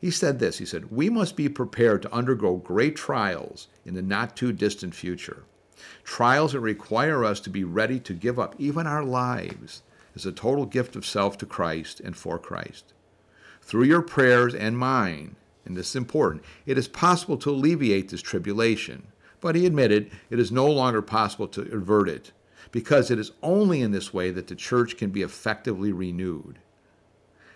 [0.02, 4.02] He said this He said, We must be prepared to undergo great trials in the
[4.02, 5.44] not too distant future.
[6.04, 9.82] Trials that require us to be ready to give up even our lives
[10.14, 12.94] as a total gift of self to Christ and for Christ.
[13.62, 18.22] Through your prayers and mine, and this is important, it is possible to alleviate this
[18.22, 19.08] tribulation.
[19.40, 22.32] But he admitted it is no longer possible to avert it
[22.76, 26.60] because it is only in this way that the church can be effectively renewed.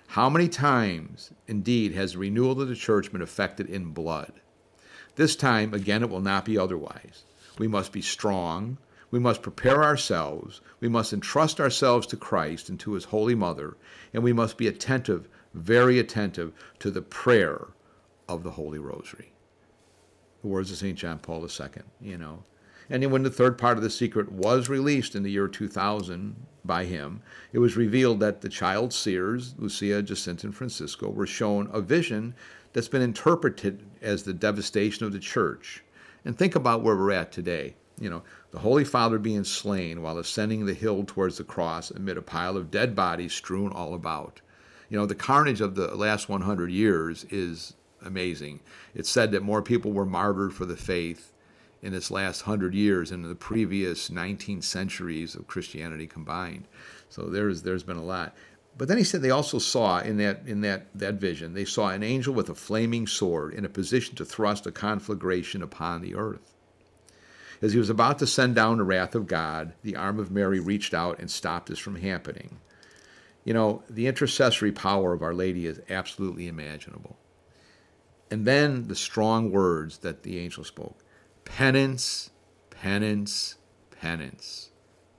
[0.08, 4.32] How many times, indeed, has the renewal of the church been effected in blood?
[5.18, 7.26] This time, again, it will not be otherwise.
[7.58, 8.78] We must be strong.
[9.12, 10.62] We must prepare ourselves.
[10.80, 13.76] We must entrust ourselves to Christ and to His Holy Mother.
[14.14, 17.68] And we must be attentive, very attentive, to the prayer
[18.30, 19.34] of the Holy Rosary.
[20.44, 20.98] The words of St.
[20.98, 22.46] John Paul II, you know.
[22.90, 26.36] And when the third part of the secret was released in the year 2000
[26.66, 27.22] by him,
[27.54, 32.34] it was revealed that the child seers, Lucia, Jacinta, and Francisco, were shown a vision
[32.74, 35.84] that's been interpreted as the devastation of the church.
[36.26, 37.76] And think about where we're at today.
[38.00, 42.18] You know, the Holy Father being slain while ascending the hill towards the cross amid
[42.18, 44.42] a pile of dead bodies strewn all about.
[44.90, 48.62] You know, the carnage of the last 100 years is amazing.
[48.96, 51.34] It's said that more people were martyred for the faith
[51.82, 56.68] in its last hundred years and in the previous 19 centuries of Christianity combined.
[57.10, 58.36] So there's there's been a lot.
[58.78, 61.90] But then he said they also saw in that in that that vision they saw
[61.90, 66.16] an angel with a flaming sword in a position to thrust a conflagration upon the
[66.16, 66.54] earth.
[67.62, 70.62] As he was about to send down the wrath of God, the arm of Mary
[70.62, 72.60] reached out and stopped this from happening.
[73.44, 77.18] You know, the intercessory power of Our Lady is absolutely imaginable.
[78.32, 81.04] And then the strong words that the angel spoke
[81.56, 82.32] penance,
[82.70, 83.56] penance,
[84.00, 84.70] penance.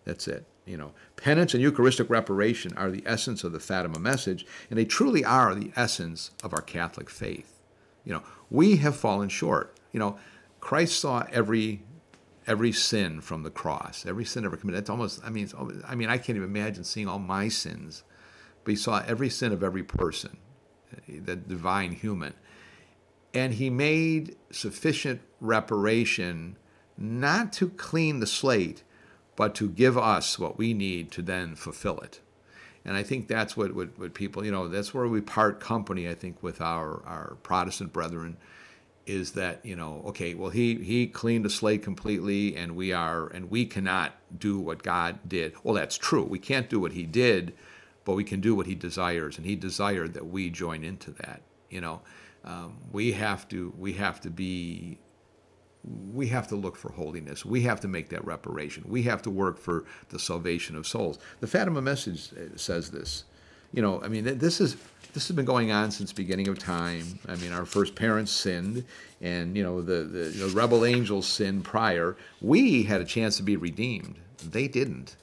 [0.04, 0.46] That's it.
[0.66, 4.84] You know, penance and Eucharistic reparation are the essence of the Fatima message, and they
[4.84, 7.60] truly are the essence of our Catholic faith.
[8.04, 9.76] You know, we have fallen short.
[9.92, 10.18] You know,
[10.60, 11.82] Christ saw every
[12.46, 14.82] every sin from the cross, every sin ever committed.
[14.82, 15.20] That's almost.
[15.24, 15.50] I mean,
[15.86, 18.04] I mean, I can't even imagine seeing all my sins,
[18.64, 20.38] but he saw every sin of every person,
[21.08, 22.34] the divine human,
[23.32, 26.56] and he made sufficient reparation
[26.96, 28.82] not to clean the slate,
[29.36, 32.20] but to give us what we need to then fulfill it.
[32.84, 36.08] And I think that's what, what, what people, you know, that's where we part company,
[36.08, 38.36] I think, with our, our Protestant brethren,
[39.06, 43.28] is that, you know, okay, well, he, he cleaned the slate completely and we are,
[43.28, 45.54] and we cannot do what God did.
[45.62, 46.24] Well, that's true.
[46.24, 47.54] We can't do what he did,
[48.04, 49.36] but we can do what he desires.
[49.36, 52.00] And he desired that we join into that, you know.
[52.44, 54.98] Um, we have to we have to be
[56.12, 57.44] we have to look for holiness.
[57.44, 58.84] We have to make that reparation.
[58.86, 61.18] We have to work for the salvation of souls.
[61.40, 63.24] The Fatima message uh, says this.
[63.72, 64.76] You know, I mean, this is
[65.12, 67.18] this has been going on since beginning of time.
[67.28, 68.84] I mean, our first parents sinned,
[69.20, 72.16] and you know, the the, the rebel angels sinned prior.
[72.40, 74.16] We had a chance to be redeemed.
[74.40, 75.16] They didn't.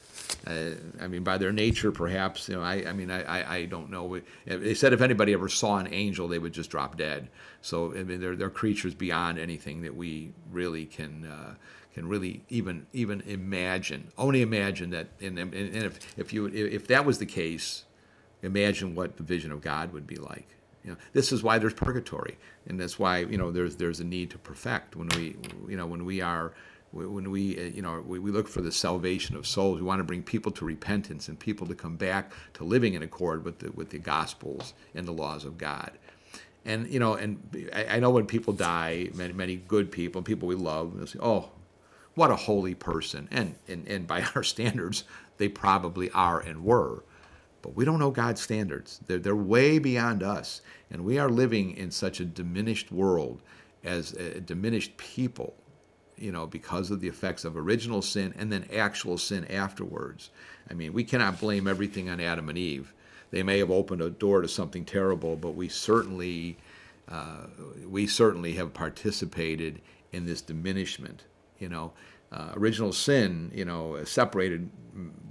[0.45, 2.47] Uh, I mean, by their nature, perhaps.
[2.47, 4.19] You know, I, I mean, I, I, don't know.
[4.45, 7.29] They said if anybody ever saw an angel, they would just drop dead.
[7.61, 11.55] So I mean, they're, they're creatures beyond anything that we really can uh,
[11.93, 14.11] can really even even imagine.
[14.17, 15.07] Only imagine that.
[15.19, 17.83] And, and, and if if you if that was the case,
[18.41, 20.47] imagine what the vision of God would be like.
[20.83, 22.37] You know, this is why there's purgatory,
[22.67, 25.35] and that's why you know there's there's a need to perfect when we
[25.67, 26.53] you know when we are
[27.05, 30.03] when we, uh, you know, we, look for the salvation of souls, we want to
[30.03, 33.71] bring people to repentance and people to come back to living in accord with the,
[33.71, 35.91] with the Gospels and the laws of God.
[36.65, 40.47] And, you know, and I, I know when people die, many, many good people, people
[40.47, 41.49] we love, they'll say, oh,
[42.15, 43.27] what a holy person.
[43.31, 45.03] And, and, and by our standards,
[45.37, 47.03] they probably are and were.
[47.61, 48.99] But we don't know God's standards.
[49.07, 50.61] They're, they're way beyond us.
[50.89, 53.41] And we are living in such a diminished world
[53.83, 55.53] as a diminished people
[56.17, 60.29] you know, because of the effects of original sin and then actual sin afterwards.
[60.69, 62.93] I mean, we cannot blame everything on Adam and Eve.
[63.31, 66.57] They may have opened a door to something terrible, but we certainly,
[67.09, 67.47] uh,
[67.85, 71.23] we certainly have participated in this diminishment.
[71.59, 71.93] You know,
[72.31, 74.69] uh, original sin, you know, separated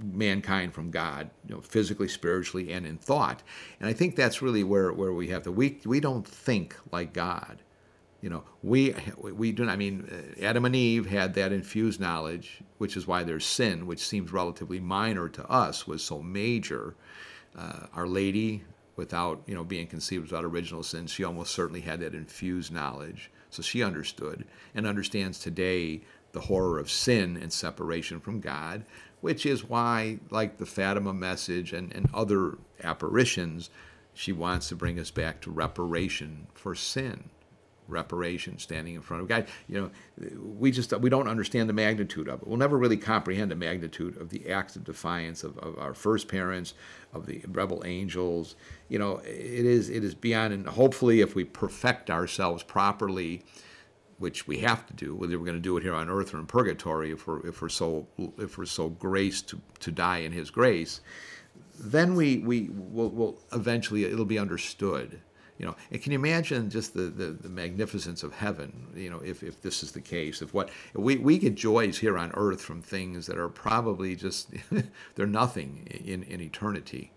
[0.01, 3.43] mankind from God, you know, physically, spiritually, and in thought.
[3.79, 5.51] And I think that's really where, where we have to.
[5.51, 7.61] We we don't think like God.
[8.21, 9.69] You know, we we do.
[9.69, 14.05] I mean, Adam and Eve had that infused knowledge, which is why their sin, which
[14.05, 16.95] seems relatively minor to us, was so major.
[17.55, 18.63] Uh, Our Lady,
[18.95, 23.29] without you know being conceived without original sin, she almost certainly had that infused knowledge,
[23.51, 26.01] so she understood and understands today
[26.31, 28.83] the horror of sin and separation from God,
[29.21, 33.69] which is why, like the Fatima message and, and other apparitions,
[34.15, 37.29] she wants to bring us back to reparation for sin
[37.87, 39.47] reparation standing in front of God.
[39.67, 39.91] You know,
[40.57, 42.47] we just we don't understand the magnitude of it.
[42.47, 46.27] We'll never really comprehend the magnitude of the acts of defiance of, of our first
[46.27, 46.73] parents,
[47.13, 48.55] of the rebel angels.
[48.89, 50.53] You know, it is it is beyond.
[50.53, 53.43] And hopefully, if we perfect ourselves properly,
[54.17, 56.39] which we have to do, whether we're going to do it here on earth or
[56.39, 58.07] in purgatory, if we're if we're so
[58.37, 61.01] if we're so graced to to die in His grace,
[61.79, 65.21] then we we will will eventually it'll be understood
[65.57, 69.19] you know, and can you imagine just the, the, the, magnificence of heaven, you know,
[69.25, 72.61] if, if this is the case, if what we, we get joys here on earth
[72.61, 74.51] from things that are probably just,
[75.15, 77.11] they're nothing in, in eternity.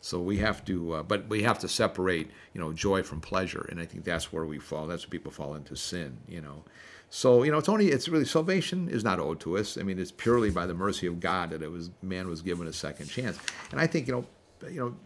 [0.00, 3.66] So we have to, uh, but we have to separate, you know, joy from pleasure.
[3.70, 4.86] And I think that's where we fall.
[4.86, 6.64] That's where people fall into sin, you know.
[7.08, 9.76] So, you know, it's only, it's really, salvation is not owed to us.
[9.76, 12.66] I mean, it's purely by the mercy of God that it was, man was given
[12.66, 13.38] a second chance.
[13.70, 14.26] And I think, you know,
[14.68, 14.96] you know,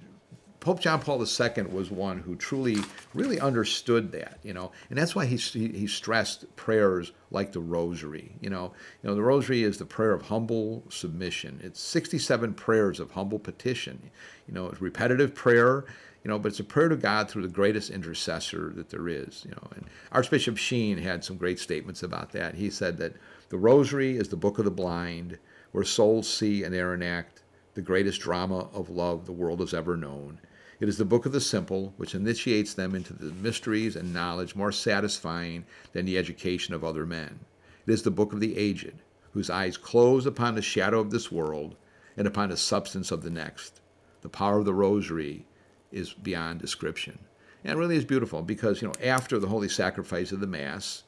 [0.67, 2.79] Pope John Paul II was one who truly,
[3.15, 8.35] really understood that, you know, and that's why he, he, stressed prayers like the Rosary.
[8.41, 11.61] You know, you know, the Rosary is the prayer of humble submission.
[11.63, 14.11] It's 67 prayers of humble petition.
[14.49, 15.85] You know, it's repetitive prayer.
[16.25, 19.45] You know, but it's a prayer to God through the greatest intercessor that there is.
[19.45, 22.57] You know, and Archbishop Sheen had some great statements about that.
[22.57, 23.13] He said that
[23.51, 25.39] the Rosary is the book of the blind,
[25.71, 27.45] where souls see and they enact
[27.75, 30.41] the greatest drama of love the world has ever known.
[30.79, 34.55] It is the book of the simple, which initiates them into the mysteries and knowledge
[34.55, 37.41] more satisfying than the education of other men.
[37.87, 39.03] It is the book of the aged,
[39.33, 41.77] whose eyes close upon the shadow of this world
[42.17, 43.81] and upon the substance of the next.
[44.21, 45.47] The power of the rosary
[45.93, 47.19] is beyond description.
[47.65, 51.05] And it really is beautiful because, you know, after the holy sacrifice of the Mass,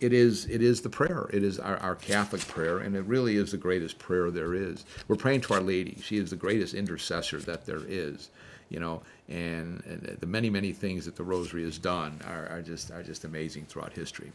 [0.00, 1.28] it is it is the prayer.
[1.32, 4.84] It is our, our Catholic prayer, and it really is the greatest prayer there is.
[5.08, 5.98] We're praying to Our Lady.
[6.02, 8.28] She is the greatest intercessor that there is,
[8.68, 12.62] you know, and, and the many many things that the Rosary has done are, are
[12.62, 14.32] just are just amazing throughout history.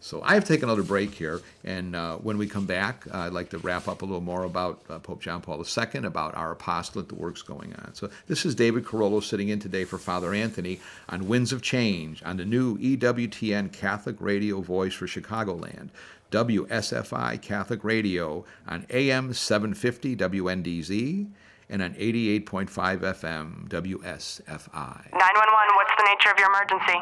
[0.00, 3.32] So I have taken another break here, and uh, when we come back, uh, I'd
[3.32, 6.52] like to wrap up a little more about uh, Pope John Paul II, about our
[6.52, 7.94] apostolate, the works going on.
[7.94, 10.78] So this is David Carollo sitting in today for Father Anthony
[11.08, 15.88] on Winds of Change on the new EWTN Catholic Radio Voice for Chicagoland.
[16.30, 21.26] WSFI Catholic Radio on AM 750 WNDZ
[21.70, 25.12] and on 88.5 FM WSFI.
[25.12, 26.98] 911, what's the nature of your emergency?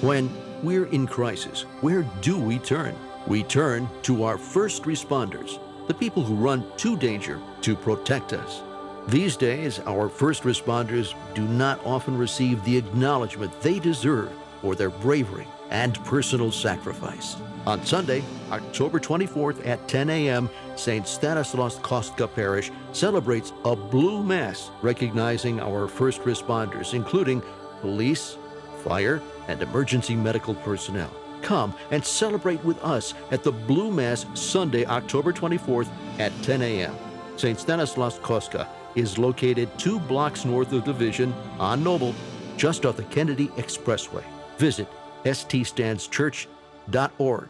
[0.00, 0.30] When
[0.62, 2.94] we're in crisis, where do we turn?
[3.26, 5.58] We turn to our first responders,
[5.88, 8.62] the people who run to danger to protect us.
[9.08, 14.90] These days, our first responders do not often receive the acknowledgement they deserve for their
[14.90, 17.36] bravery and personal sacrifice.
[17.66, 18.22] On Sunday,
[18.52, 21.06] October 24th at 10 a.m., St.
[21.06, 27.42] Stanislaus Kostka Parish celebrates a Blue Mass recognizing our first responders, including
[27.80, 28.38] police,
[28.84, 31.10] fire, and emergency medical personnel.
[31.42, 35.88] Come and celebrate with us at the Blue Mass Sunday, October 24th
[36.20, 36.94] at 10 a.m.
[37.36, 37.58] St.
[37.58, 42.14] Stanislaus Kostka is located two blocks north of Division on Noble,
[42.56, 44.22] just off the Kennedy Expressway.
[44.56, 44.86] Visit
[45.24, 47.48] ststandschurch.org.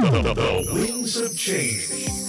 [0.00, 2.22] The Winds of Change.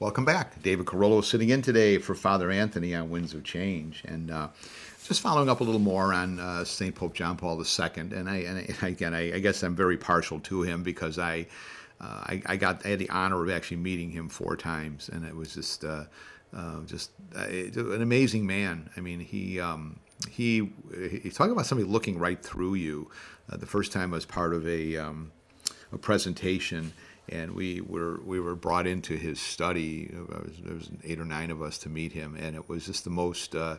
[0.00, 0.62] Welcome back.
[0.62, 4.04] David Carollo sitting in today for Father Anthony on Winds of Change.
[4.06, 4.46] And uh,
[5.02, 6.94] just following up a little more on uh, St.
[6.94, 7.88] Pope John Paul II.
[7.96, 11.48] And, I, and I, again, I, I, guess I'm very partial to him because I,
[12.00, 15.24] uh, I, I, got I had the honor of actually meeting him four times, and
[15.24, 16.04] it was just uh,
[16.56, 18.90] uh, just uh, an amazing man.
[18.96, 19.98] I mean, he um,
[20.30, 20.70] he
[21.24, 23.10] he's talking about somebody looking right through you.
[23.48, 25.32] the first time I was part of a um,
[25.92, 26.92] a presentation
[27.30, 30.10] and we were we were brought into his study.
[30.12, 33.10] There was eight or nine of us to meet him, and it was just the
[33.10, 33.54] most.
[33.54, 33.76] Uh,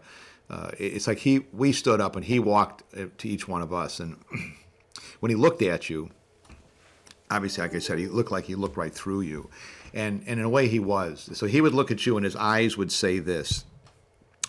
[0.50, 3.74] uh, it's like he we stood up and he walked uh, to each one of
[3.74, 4.18] us, and
[5.20, 6.10] when he looked at you,
[7.30, 9.50] obviously, like I said, he looked like he looked right through you,
[9.94, 11.30] and and in a way he was.
[11.34, 13.66] So he would look at you, and his eyes would say this.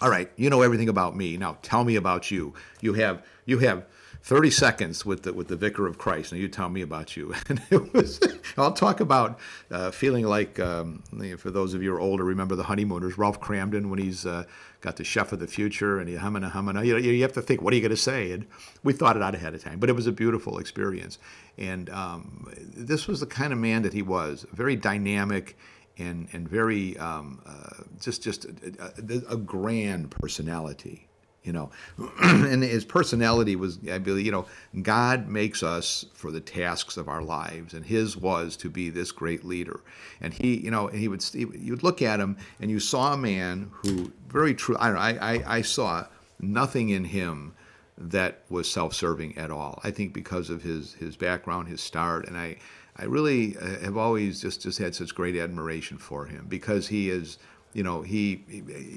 [0.03, 1.37] All right, you know everything about me.
[1.37, 2.55] Now tell me about you.
[2.81, 3.85] You have you have
[4.23, 6.33] 30 seconds with the with the vicar of Christ.
[6.33, 7.35] Now you tell me about you.
[7.49, 8.21] And it was
[8.57, 9.39] I'll talk about
[9.71, 11.03] uh, feeling like um,
[11.39, 14.45] for those of you who are older, remember the honeymooners, Ralph Kramden when he's uh,
[14.81, 16.77] got the chef of the future and he humming humming.
[16.85, 18.33] You know, you have to think, what are you going to say?
[18.33, 18.47] And
[18.83, 21.19] we thought it out ahead of time, but it was a beautiful experience.
[21.59, 25.57] And um, this was the kind of man that he was, very dynamic
[25.99, 31.10] and and very um, uh, just just a, a, a grand personality
[31.43, 31.71] you know.
[32.21, 34.47] And his personality was i believe you know
[34.83, 39.13] god makes us for the tasks of our lives and his was to be this
[39.13, 39.81] great leader.
[40.21, 43.13] And he you know and he would you would look at him and you saw
[43.13, 46.07] a man who very true i I, I saw
[46.41, 47.55] nothing in him
[47.99, 49.79] that was self-serving at all.
[49.85, 52.57] I think because of his his background his start and i
[52.97, 57.11] i really uh, have always just just had such great admiration for him because he
[57.11, 57.39] is
[57.73, 58.43] you know he,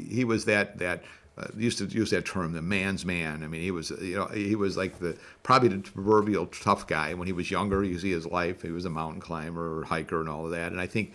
[0.09, 1.03] he was that that
[1.37, 3.43] uh, used to use that term, the man's man.
[3.43, 7.13] I mean, he was, you know, he was like the probably the proverbial tough guy
[7.15, 7.83] when he was younger.
[7.83, 10.71] You see his life; he was a mountain climber or hiker and all of that.
[10.71, 11.13] And I think,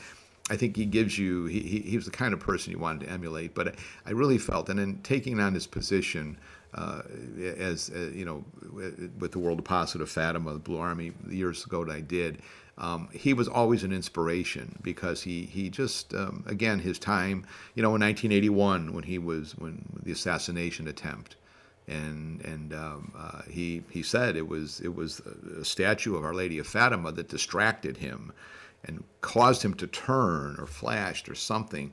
[0.50, 1.46] I think he gives you.
[1.46, 3.54] He, he, he was the kind of person you wanted to emulate.
[3.54, 6.36] But I, really felt, and in taking on his position
[6.74, 7.02] uh,
[7.56, 8.44] as uh, you know,
[9.18, 12.42] with the World Apostolate of Fatima, the Blue Army, years ago that I did.
[12.78, 17.82] Um, he was always an inspiration because he he just um, again his time you
[17.82, 21.36] know in 1981 when he was when the assassination attempt
[21.88, 25.20] and and um, uh, he he said it was it was
[25.60, 28.32] a statue of Our Lady of Fatima that distracted him
[28.84, 31.92] and caused him to turn or flashed or something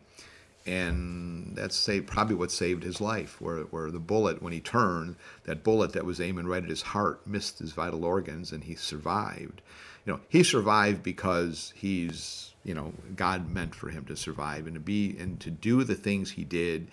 [0.67, 5.15] and that's say probably what saved his life where, where the bullet when he turned
[5.43, 8.75] that bullet that was aiming right at his heart missed his vital organs and he
[8.75, 9.61] survived
[10.06, 14.76] you know he survived because he's you know god meant for him to survive and
[14.76, 16.88] to be and to do the things he did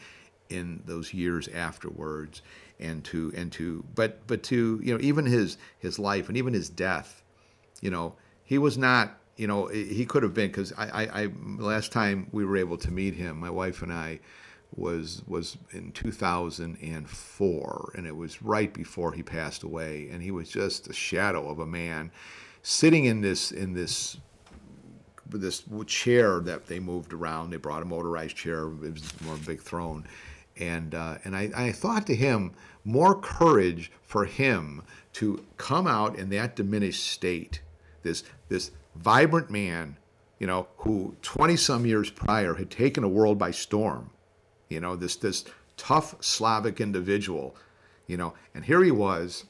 [0.49, 2.43] in those years afterwards
[2.81, 6.53] and to and to but but to you know even his his life and even
[6.53, 7.23] his death
[7.81, 11.29] you know he was not you know, he could have been because I, I, I,
[11.59, 14.21] last time we were able to meet him, my wife and I
[14.75, 20.51] was was in 2004, and it was right before he passed away, and he was
[20.51, 22.11] just a shadow of a man,
[22.63, 24.17] sitting in this in this
[25.27, 27.51] this chair that they moved around.
[27.51, 30.07] They brought a motorized chair, it was more big throne,
[30.59, 32.53] and uh, and I, I thought to him,
[32.85, 34.83] more courage for him
[35.15, 37.63] to come out in that diminished state,
[38.03, 39.97] this this vibrant man,
[40.39, 44.11] you know, who 20 some years prior had taken a world by storm,
[44.69, 45.45] you know, this, this
[45.77, 47.57] tough Slavic individual,
[48.07, 49.45] you know, and here he was,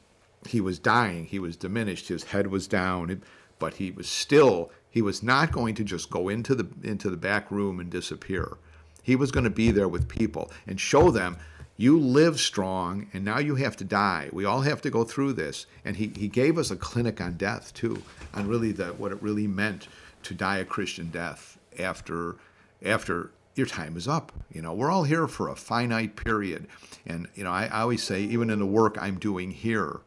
[0.46, 3.22] he was dying, he was diminished, his head was down,
[3.58, 7.16] but he was still, he was not going to just go into the, into the
[7.16, 8.56] back room and disappear.
[9.02, 11.36] He was going to be there with people and show them
[11.76, 14.28] you live strong and now you have to die.
[14.32, 15.66] We all have to go through this.
[15.84, 18.02] And he, he gave us a clinic on death too,
[18.34, 19.88] on really the, what it really meant
[20.24, 22.36] to die a Christian death after
[22.84, 24.32] after your time is up.
[24.52, 26.66] You know, we're all here for a finite period.
[27.06, 30.00] And, you know, I, I always say, even in the work I'm doing here,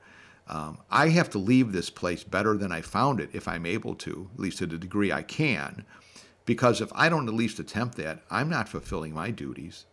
[0.47, 3.95] um, I have to leave this place better than I found it if I'm able
[3.95, 5.85] to, at least to the degree I can.
[6.45, 9.85] Because if I don't at least attempt that, I'm not fulfilling my duties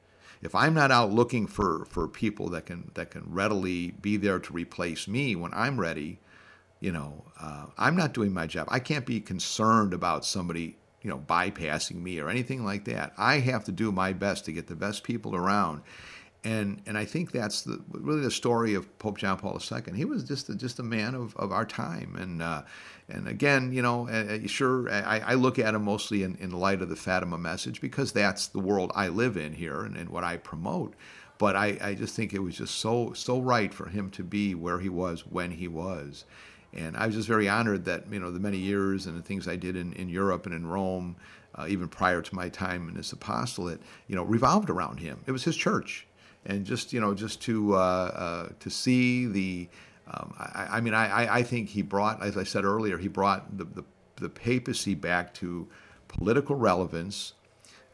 [0.42, 4.40] if I'm not out looking for, for people that can that can readily be there
[4.40, 6.18] to replace me when I'm ready,
[6.80, 8.66] you know, uh, I'm not doing my job.
[8.70, 13.12] I can't be concerned about somebody you know bypassing me or anything like that.
[13.16, 15.82] I have to do my best to get the best people around
[16.44, 19.94] and and I think that's the, really the story of Pope John Paul II.
[19.94, 22.62] He was just a, just a man of, of our time, and uh,
[23.08, 26.82] and again, you know, uh, sure, I, I, look at him mostly in, in light
[26.82, 30.24] of the Fatima message because that's the world I live in here and, and what
[30.24, 30.94] I promote.
[31.38, 34.54] But I, I just think it was just so so right for him to be
[34.54, 36.24] where he was when he was.
[36.74, 39.46] And I was just very honored that you know the many years and the things
[39.46, 41.14] I did in, in Europe and in Rome,
[41.54, 45.22] uh, even prior to my time in this apostolate, you know, revolved around him.
[45.26, 46.06] It was his church
[46.46, 49.68] and just you know just to uh, uh, to see the
[50.08, 53.56] um, I, I, mean I, I think he brought as I said earlier he brought
[53.56, 53.84] the, the,
[54.16, 55.68] the papacy back to
[56.08, 57.34] political relevance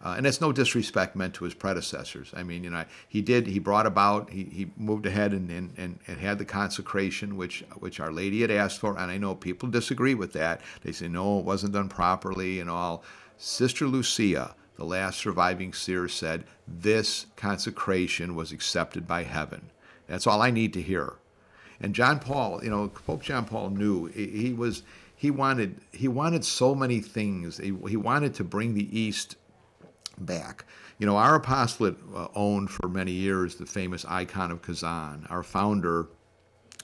[0.00, 2.32] uh, and it's no disrespect meant to his predecessors.
[2.36, 3.48] I mean, you know, he did.
[3.48, 4.30] He brought about.
[4.30, 8.42] He, he moved ahead and, and, and, and had the consecration, which which Our Lady
[8.42, 8.96] had asked for.
[8.96, 10.60] And I know people disagree with that.
[10.82, 13.02] They say no, it wasn't done properly and all.
[13.38, 19.70] Sister Lucia, the last surviving seer said, This consecration was accepted by heaven.
[20.06, 21.14] That's all I need to hear.
[21.80, 26.44] And John Paul, you know, Pope John Paul knew he was he wanted he wanted
[26.44, 27.58] so many things.
[27.58, 29.36] He, he wanted to bring the East
[30.16, 30.64] back.
[30.98, 35.26] You know, our apostolate uh, owned for many years the famous icon of Kazan.
[35.28, 36.06] Our founder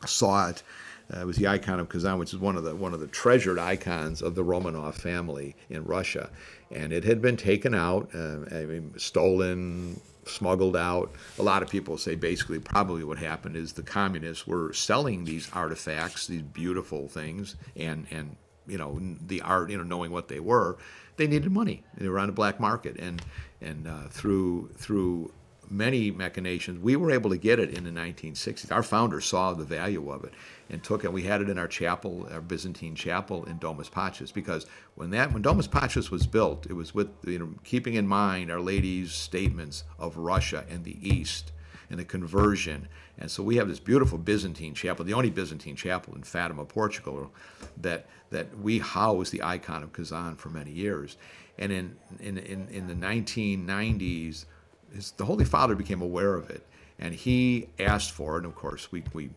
[0.05, 0.64] saw it
[1.12, 3.07] uh, it was the icon of Kazan, which is one of the one of the
[3.07, 6.30] treasured icons of the Romanov family in Russia,
[6.74, 11.12] and it had been taken out, uh, I mean, stolen, smuggled out.
[11.38, 15.50] A lot of people say basically probably what happened is the communists were selling these
[15.52, 20.40] artifacts, these beautiful things, and and you know the art, you know, knowing what they
[20.40, 20.78] were,
[21.16, 21.82] they needed money.
[21.96, 23.22] They were on the black market, and
[23.60, 25.32] and uh, through through
[25.70, 28.72] many machinations, we were able to get it in the 1960s.
[28.72, 30.32] Our founder saw the value of it
[30.70, 31.12] and took it.
[31.12, 35.32] We had it in our chapel, our Byzantine chapel in Domus Pacis, because when that
[35.32, 39.12] when Domus Pacis was built, it was with you know keeping in mind Our Lady's
[39.12, 41.52] statements of Russia and the East
[41.90, 42.88] and the conversion.
[43.18, 47.32] And so we have this beautiful Byzantine chapel, the only Byzantine chapel in Fatima, Portugal,
[47.76, 51.16] that that we house the icon of Kazan for many years.
[51.58, 54.46] And in in in, in the 1990s,
[54.95, 56.64] his, the Holy Father became aware of it,
[56.99, 58.38] and he asked for it.
[58.38, 59.30] And of course, we we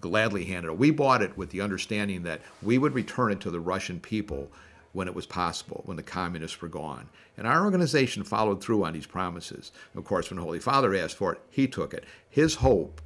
[0.00, 0.78] gladly handed it.
[0.78, 4.50] We bought it with the understanding that we would return it to the Russian people
[4.92, 7.08] when it was possible, when the communists were gone.
[7.36, 9.72] And our organization followed through on these promises.
[9.96, 12.04] Of course, when the Holy Father asked for it, he took it.
[12.28, 13.00] His hope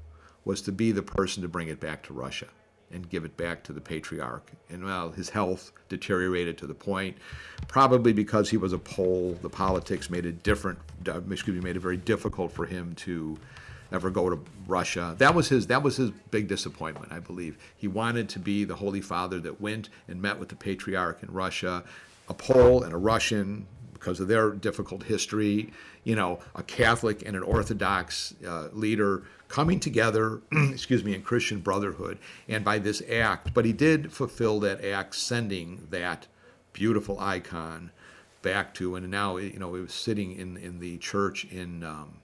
[0.45, 2.49] was to be the person to bring it back to Russia.
[2.93, 4.51] And give it back to the patriarch.
[4.71, 7.17] And well, his health deteriorated to the point,
[7.67, 10.79] probably because he was a Pole, the politics made it different,
[11.31, 13.39] excuse me, made it very difficult for him to
[13.93, 15.15] ever go to Russia.
[15.19, 17.59] That was his that was his big disappointment, I believe.
[17.77, 21.33] He wanted to be the Holy Father that went and met with the patriarch in
[21.33, 21.85] Russia,
[22.29, 23.67] a Pole and a Russian
[23.99, 25.73] because of their difficult history,
[26.05, 31.61] you know, a Catholic and an Orthodox uh, leader coming together, excuse me, in Christian
[31.61, 32.19] brotherhood,
[32.49, 33.53] and by this act.
[33.55, 36.27] But he did fulfill that act, sending that
[36.73, 37.91] beautiful icon
[38.43, 42.19] back to, and now you know it was sitting in in the church in um,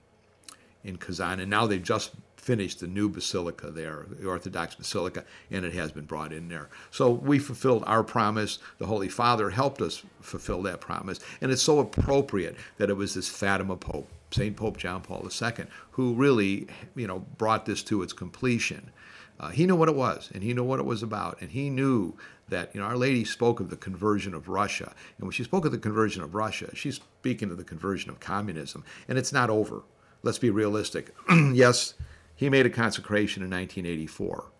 [0.83, 2.11] in Kazan, and now they've just
[2.45, 6.69] finished the new basilica there, the Orthodox Basilica, and it has been brought in there.
[6.91, 8.59] So we fulfilled our promise.
[8.77, 13.15] The Holy Father helped us fulfill that promise, and it's so appropriate that it was
[13.15, 14.55] this Fatima Pope St.
[14.55, 18.91] Pope John Paul II, who really, you know, brought this to its completion.
[19.39, 21.71] Uh, he knew what it was, and he knew what it was about, and he
[21.71, 22.13] knew
[22.49, 25.65] that you know Our Lady spoke of the conversion of Russia, and when she spoke
[25.65, 29.49] of the conversion of Russia, she's speaking of the conversion of communism, and it's not
[29.49, 29.81] over.
[30.21, 31.15] Let's be realistic.
[31.53, 31.95] yes,
[32.35, 34.51] he made a consecration in 1984,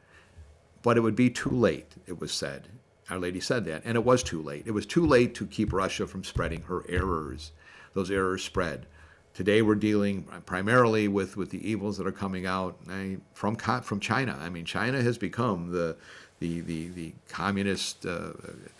[0.81, 1.93] but it would be too late.
[2.07, 2.69] It was said.
[3.09, 4.63] Our Lady said that, and it was too late.
[4.65, 7.51] It was too late to keep Russia from spreading her errors.
[7.93, 8.87] Those errors spread.
[9.33, 12.79] Today we're dealing primarily with, with the evils that are coming out
[13.33, 14.37] from from China.
[14.41, 15.97] I mean, China has become the
[16.39, 18.31] the the, the communist uh,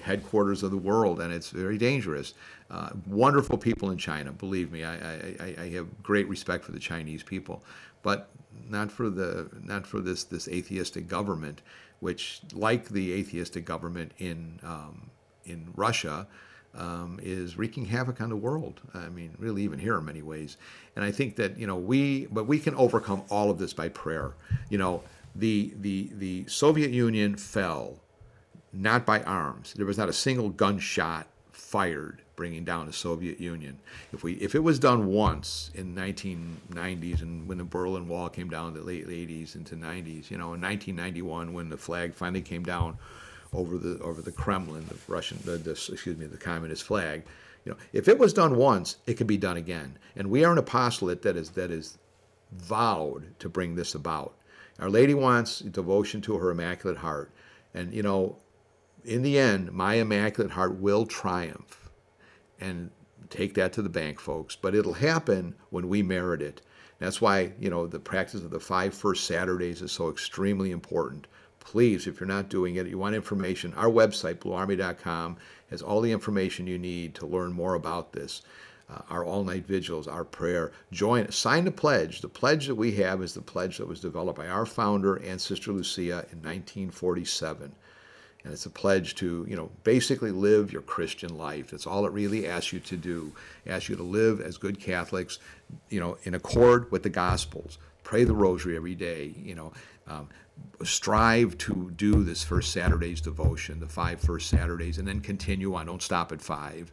[0.02, 2.34] headquarters of the world, and it's very dangerous.
[2.72, 4.84] Uh, wonderful people in China, believe me.
[4.84, 7.64] I, I, I have great respect for the Chinese people,
[8.02, 8.30] but
[8.70, 11.62] not for the not for this this atheistic government,
[12.00, 15.10] which, like the atheistic government in um,
[15.46, 16.28] in Russia,
[16.74, 18.82] um, is wreaking havoc on the world.
[18.94, 20.58] I mean, really, even here in many ways.
[20.96, 23.90] And I think that you know we, but we can overcome all of this by
[23.90, 24.34] prayer.
[24.70, 25.04] You know,
[25.36, 28.02] the the the Soviet Union fell
[28.74, 29.74] not by arms.
[29.74, 31.28] There was not a single gunshot
[31.76, 33.78] fired bringing down the Soviet Union.
[34.14, 38.50] If we if it was done once in 1990s and when the Berlin Wall came
[38.50, 42.42] down in the late 80s into 90s, you know, in 1991 when the flag finally
[42.42, 42.98] came down
[43.52, 47.24] over the over the Kremlin, the Russian, the, the, excuse me, the communist flag.
[47.66, 49.98] You know, if it was done once, it could be done again.
[50.16, 51.98] And we are an apostolate that is that is
[52.54, 54.34] vowed to bring this about.
[54.80, 57.32] Our Lady wants devotion to her Immaculate Heart,
[57.74, 58.38] and you know,
[59.06, 61.90] in the end, my Immaculate Heart will triumph,
[62.60, 62.92] and
[63.30, 64.56] take that to the bank, folks.
[64.56, 66.62] But it'll happen when we merit it.
[67.00, 71.28] That's why you know the practice of the five first Saturdays is so extremely important
[71.66, 75.36] please, if you're not doing it, you want information, our website, bluearmy.com,
[75.72, 78.44] has all the information you need to learn more about this.
[78.88, 80.72] Uh, our all night vigils, our prayer.
[80.92, 82.22] Join, sign the pledge.
[82.22, 85.42] The pledge that we have is the pledge that was developed by our founder and
[85.42, 87.74] Sister Lucia in 1947.
[88.46, 91.72] And it's a pledge to, you know, basically live your Christian life.
[91.72, 93.34] That's all it really asks you to do.
[93.66, 95.40] It asks you to live as good Catholics,
[95.90, 97.80] you know, in accord with the Gospels.
[98.04, 99.74] Pray the Rosary every day, you know.
[100.08, 100.30] Um,
[100.84, 105.88] strive to do this first Saturday's devotion, the five first Saturdays, and then continue on.
[105.88, 106.92] Don't stop at five,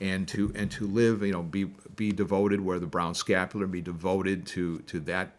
[0.00, 2.60] and to and to live, you know, be be devoted.
[2.60, 5.32] Wear the brown scapular, be devoted to to that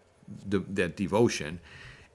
[0.48, 1.60] de, that devotion.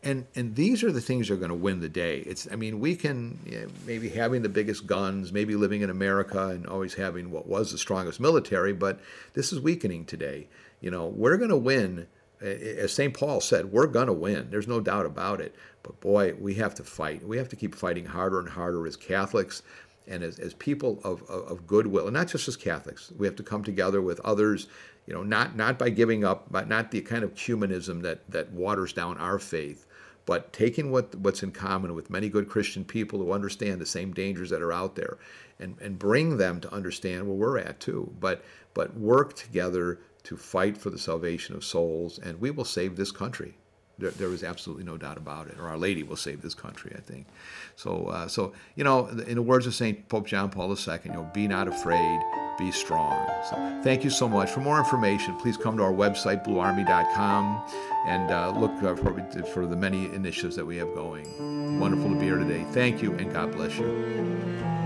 [0.02, 2.20] And, and these are the things that are going to win the day.
[2.20, 5.90] It's I mean we can you know, maybe having the biggest guns, maybe living in
[5.90, 8.98] America and always having what was the strongest military, but
[9.34, 10.48] this is weakening today.
[10.80, 12.06] You know we're going to win
[12.40, 13.12] as St.
[13.12, 14.48] Paul said, we're going to win.
[14.50, 15.54] There's no doubt about it.
[15.82, 17.26] But boy, we have to fight.
[17.26, 19.62] We have to keep fighting harder and harder as Catholics
[20.08, 23.12] and as, as people of, of, of goodwill, and not just as Catholics.
[23.16, 24.66] We have to come together with others,
[25.06, 28.50] you know, not, not by giving up, but not the kind of humanism that, that
[28.52, 29.86] waters down our faith,
[30.30, 34.12] but taking what, what's in common with many good Christian people who understand the same
[34.12, 35.18] dangers that are out there
[35.58, 38.14] and, and bring them to understand where we're at too.
[38.20, 42.94] But, but work together to fight for the salvation of souls, and we will save
[42.94, 43.54] this country.
[43.98, 45.58] There, there is absolutely no doubt about it.
[45.58, 47.26] Or Our Lady will save this country, I think.
[47.74, 51.12] So, uh, so you know, in the words of Saint Pope John Paul II, you
[51.12, 52.20] know, be not afraid,
[52.60, 53.26] be strong.
[53.48, 54.50] So, thank you so much.
[54.50, 57.62] For more information, please come to our website, bluearmy.com,
[58.06, 61.80] and uh, look uh, for, for the many initiatives that we have going.
[61.80, 62.64] Wonderful to be here today.
[62.70, 64.79] Thank you, and God bless you.